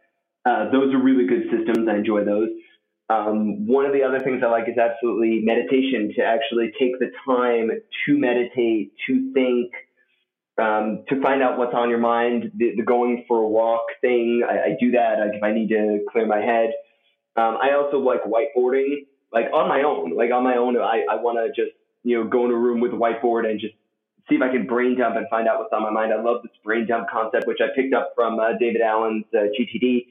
Uh, 0.46 0.70
those 0.70 0.94
are 0.94 1.02
really 1.02 1.26
good 1.26 1.44
systems. 1.50 1.88
I 1.88 1.96
enjoy 1.96 2.24
those. 2.24 2.48
Um, 3.10 3.66
one 3.66 3.86
of 3.86 3.92
the 3.92 4.04
other 4.04 4.20
things 4.20 4.40
I 4.44 4.48
like 4.48 4.68
is 4.68 4.78
absolutely 4.78 5.40
meditation, 5.42 6.12
to 6.16 6.22
actually 6.22 6.70
take 6.78 7.00
the 7.00 7.10
time 7.26 7.70
to 8.06 8.18
meditate, 8.18 8.92
to 9.08 9.32
think, 9.32 9.72
um, 10.62 11.02
to 11.08 11.20
find 11.20 11.42
out 11.42 11.58
what's 11.58 11.74
on 11.74 11.90
your 11.90 11.98
mind. 11.98 12.52
The, 12.56 12.74
the 12.76 12.84
going 12.84 13.24
for 13.26 13.38
a 13.38 13.48
walk 13.48 13.82
thing, 14.00 14.42
I, 14.48 14.70
I 14.70 14.76
do 14.78 14.92
that 14.92 15.18
if 15.34 15.42
I 15.42 15.52
need 15.52 15.70
to 15.70 16.04
clear 16.12 16.24
my 16.24 16.38
head. 16.38 16.70
Um, 17.36 17.58
I 17.60 17.72
also 17.72 17.98
like 17.98 18.20
whiteboarding, 18.22 19.06
like 19.32 19.46
on 19.52 19.68
my 19.68 19.82
own. 19.82 20.16
Like 20.16 20.30
on 20.30 20.44
my 20.44 20.56
own, 20.56 20.76
I, 20.76 21.02
I 21.10 21.16
want 21.16 21.38
to 21.38 21.48
just 21.48 21.74
you 22.04 22.16
know 22.16 22.28
go 22.28 22.44
in 22.44 22.52
a 22.52 22.56
room 22.56 22.80
with 22.80 22.92
a 22.92 22.96
whiteboard 22.96 23.44
and 23.44 23.58
just 23.58 23.74
see 24.28 24.36
if 24.36 24.42
I 24.42 24.52
can 24.52 24.68
brain 24.68 24.96
dump 24.96 25.16
and 25.16 25.26
find 25.28 25.48
out 25.48 25.58
what's 25.58 25.72
on 25.72 25.82
my 25.82 25.90
mind. 25.90 26.12
I 26.12 26.22
love 26.22 26.42
this 26.44 26.52
brain 26.62 26.86
dump 26.86 27.08
concept, 27.10 27.48
which 27.48 27.58
I 27.60 27.74
picked 27.74 27.92
up 27.92 28.12
from 28.14 28.38
uh, 28.38 28.56
David 28.60 28.82
Allen's 28.82 29.24
uh, 29.34 29.50
GTD 29.58 30.06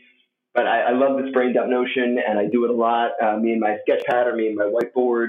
but 0.53 0.65
I, 0.65 0.81
I, 0.81 0.91
love 0.91 1.21
this 1.21 1.31
brain 1.31 1.53
dump 1.53 1.69
notion 1.69 2.17
and 2.27 2.39
I 2.39 2.47
do 2.47 2.65
it 2.65 2.69
a 2.69 2.73
lot. 2.73 3.11
Uh, 3.21 3.37
me 3.37 3.51
and 3.51 3.61
my 3.61 3.77
sketch 3.83 4.03
pad 4.05 4.27
or 4.27 4.35
me 4.35 4.47
and 4.47 4.55
my 4.55 4.65
whiteboard. 4.65 5.27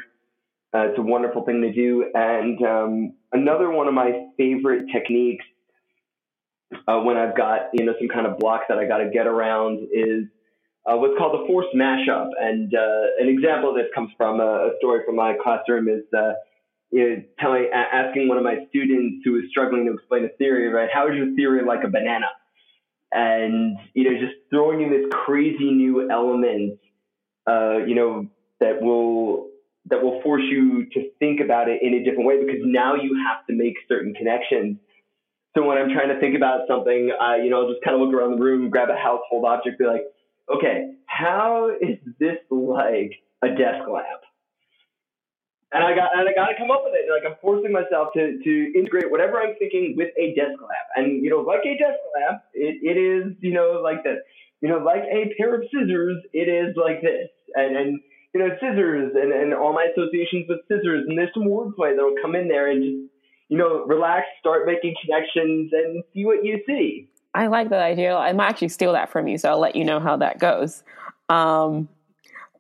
Uh, 0.73 0.89
it's 0.89 0.99
a 0.99 1.03
wonderful 1.03 1.45
thing 1.45 1.63
to 1.63 1.73
do. 1.73 2.11
And 2.15 2.63
um, 2.63 3.13
another 3.33 3.71
one 3.71 3.89
of 3.89 3.95
my 3.95 4.29
favorite 4.37 4.87
techniques 4.93 5.45
uh, 6.87 7.01
when 7.01 7.17
I've 7.17 7.37
got 7.37 7.71
you 7.73 7.85
know 7.85 7.95
some 7.99 8.09
kind 8.09 8.27
of 8.27 8.39
block 8.39 8.63
that 8.69 8.79
I 8.79 8.87
got 8.87 8.99
to 8.99 9.11
get 9.11 9.27
around 9.27 9.89
is 9.93 10.25
uh, 10.87 10.97
what's 10.97 11.19
called 11.19 11.41
the 11.41 11.47
forced 11.47 11.75
mashup. 11.75 12.29
And 12.41 12.75
uh, 12.75 13.21
an 13.21 13.29
example 13.29 13.71
of 13.71 13.77
this 13.77 13.87
comes 13.95 14.11
from 14.17 14.41
a, 14.41 14.69
a 14.69 14.71
story 14.79 15.03
from 15.05 15.17
my 15.17 15.35
classroom 15.43 15.89
is 15.89 16.05
uh, 16.17 16.33
you 16.91 17.09
know, 17.09 17.23
telling 17.39 17.69
asking 17.73 18.29
one 18.29 18.39
of 18.39 18.45
my 18.45 18.67
students 18.69 19.23
who 19.25 19.37
is 19.39 19.45
struggling 19.51 19.87
to 19.87 19.95
explain 19.95 20.25
a 20.25 20.29
theory, 20.39 20.69
right? 20.69 20.89
How 20.93 21.09
is 21.09 21.15
your 21.15 21.35
theory 21.35 21.65
like 21.65 21.85
a 21.85 21.89
banana? 21.89 22.27
And 23.13 23.77
you 23.95 24.05
know 24.05 24.19
just 24.21 24.35
throwing 24.51 24.83
in 24.83 24.91
this 24.91 25.07
crazy 25.11 25.71
new 25.71 26.11
element 26.11 26.79
uh, 27.47 27.79
you 27.87 27.95
know 27.95 28.27
that 28.61 28.81
will 28.81 29.49
that 29.87 30.03
will 30.03 30.21
force 30.23 30.43
you 30.49 30.87
to 30.93 31.11
think 31.19 31.41
about 31.41 31.69
it 31.69 31.83
in 31.83 31.95
a 31.95 32.05
different 32.05 32.27
way 32.27 32.39
because 32.39 32.61
now 32.63 32.95
you 32.95 33.19
have 33.27 33.45
to 33.47 33.55
make 33.55 33.75
certain 33.89 34.15
connections. 34.15 34.77
So 35.57 35.67
when 35.67 35.79
i'm 35.79 35.91
trying 35.91 36.09
to 36.09 36.21
think 36.21 36.37
about 36.37 36.69
something 36.69 37.11
I, 37.21 37.39
you 37.39 37.51
know 37.51 37.63
i'll 37.63 37.73
just 37.73 37.83
kind 37.83 38.01
of 38.01 38.07
look 38.07 38.15
around 38.15 38.39
the 38.39 38.43
room 38.43 38.71
grab 38.71 38.89
a 38.89 38.97
household 38.97 39.45
object 39.45 39.81
be 39.81 39.85
like 39.85 40.05
okay 40.49 40.93
how 41.07 41.71
is 41.81 41.99
this 42.21 42.39
like 42.51 43.15
a 43.43 43.49
desk 43.49 43.89
lamp 43.89 44.23
and 45.73 45.85
I 45.85 45.95
got 45.95 46.11
and 46.17 46.29
I 46.29 46.35
got 46.35 46.51
to 46.51 46.59
come 46.59 46.71
up 46.71 46.83
with 46.83 46.95
it. 46.99 47.07
Like 47.07 47.23
I'm 47.23 47.39
forcing 47.41 47.73
myself 47.73 48.11
to 48.15 48.39
to 48.43 48.53
integrate 48.75 49.11
whatever 49.11 49.39
I'm 49.39 49.55
thinking 49.59 49.95
with 49.97 50.11
a 50.19 50.35
desk 50.35 50.59
lamp. 50.59 50.89
And 50.97 51.23
you 51.23 51.31
know, 51.31 51.47
like 51.47 51.63
a 51.63 51.79
desk 51.79 51.99
lamp, 52.19 52.43
it, 52.55 52.83
it 52.83 52.99
is 52.99 53.37
you 53.41 53.53
know 53.53 53.81
like 53.83 54.03
this. 54.03 54.19
You 54.61 54.69
know, 54.69 54.79
like 54.79 55.07
a 55.07 55.33
pair 55.39 55.55
of 55.55 55.63
scissors, 55.73 56.19
it 56.33 56.51
is 56.51 56.75
like 56.77 57.01
this. 57.03 57.31
And 57.55 57.77
and 57.77 58.01
you 58.35 58.41
know, 58.41 58.51
scissors 58.59 59.13
and 59.15 59.33
and 59.33 59.55
all 59.55 59.73
my 59.73 59.87
associations 59.95 60.47
with 60.49 60.59
scissors. 60.67 61.07
And 61.07 61.17
there's 61.17 61.31
some 61.35 61.47
wordplay 61.47 61.95
that'll 61.95 62.19
come 62.21 62.35
in 62.35 62.49
there 62.49 62.71
and 62.71 62.83
just 62.83 63.15
you 63.49 63.57
know 63.57 63.87
relax, 63.87 64.27
start 64.41 64.67
making 64.67 64.95
connections, 65.05 65.71
and 65.73 66.03
see 66.13 66.25
what 66.25 66.45
you 66.45 66.59
see. 66.67 67.09
I 67.33 67.47
like 67.47 67.71
that 67.71 67.81
idea. 67.81 68.17
I 68.17 68.33
might 68.33 68.49
actually 68.49 68.71
steal 68.71 68.93
that 68.95 69.09
from 69.09 69.29
you, 69.29 69.39
so 69.39 69.51
I'll 69.51 69.61
let 69.61 69.77
you 69.77 69.85
know 69.85 70.01
how 70.01 70.17
that 70.17 70.41
goes. 70.41 70.83
Um, 71.29 71.89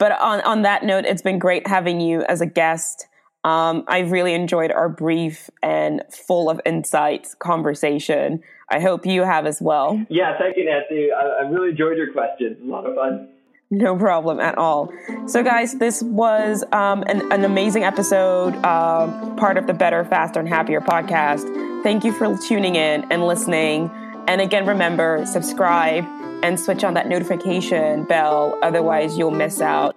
but 0.00 0.18
on, 0.18 0.40
on 0.40 0.62
that 0.62 0.82
note, 0.82 1.04
it's 1.04 1.20
been 1.20 1.38
great 1.38 1.66
having 1.66 2.00
you 2.00 2.22
as 2.22 2.40
a 2.40 2.46
guest. 2.46 3.06
Um, 3.44 3.84
I've 3.86 4.10
really 4.10 4.32
enjoyed 4.32 4.72
our 4.72 4.88
brief 4.88 5.50
and 5.62 6.02
full 6.10 6.48
of 6.48 6.58
insights 6.64 7.34
conversation. 7.34 8.42
I 8.70 8.80
hope 8.80 9.04
you 9.04 9.22
have 9.24 9.44
as 9.44 9.60
well. 9.60 10.04
Yeah, 10.08 10.38
thank 10.38 10.56
you, 10.56 10.64
Nancy. 10.64 11.12
I, 11.12 11.44
I 11.44 11.48
really 11.50 11.70
enjoyed 11.70 11.98
your 11.98 12.12
questions. 12.12 12.56
A 12.62 12.64
lot 12.64 12.86
of 12.86 12.94
fun. 12.94 13.28
No 13.70 13.94
problem 13.94 14.40
at 14.40 14.56
all. 14.56 14.90
So, 15.26 15.42
guys, 15.42 15.74
this 15.74 16.02
was 16.02 16.64
um, 16.72 17.04
an, 17.06 17.30
an, 17.30 17.44
amazing 17.44 17.84
episode, 17.84 18.54
um, 18.64 19.36
part 19.36 19.58
of 19.58 19.66
the 19.66 19.74
Better, 19.74 20.04
Faster, 20.04 20.40
and 20.40 20.48
Happier 20.48 20.80
podcast. 20.80 21.82
Thank 21.82 22.04
you 22.04 22.12
for 22.12 22.36
tuning 22.38 22.74
in 22.74 23.06
and 23.12 23.24
listening. 23.26 23.90
And 24.26 24.40
again, 24.40 24.66
remember, 24.66 25.24
subscribe 25.26 26.04
and 26.42 26.58
switch 26.58 26.84
on 26.84 26.94
that 26.94 27.08
notification 27.08 28.04
bell. 28.04 28.58
Otherwise, 28.62 29.18
you'll 29.18 29.30
miss 29.30 29.60
out 29.60 29.96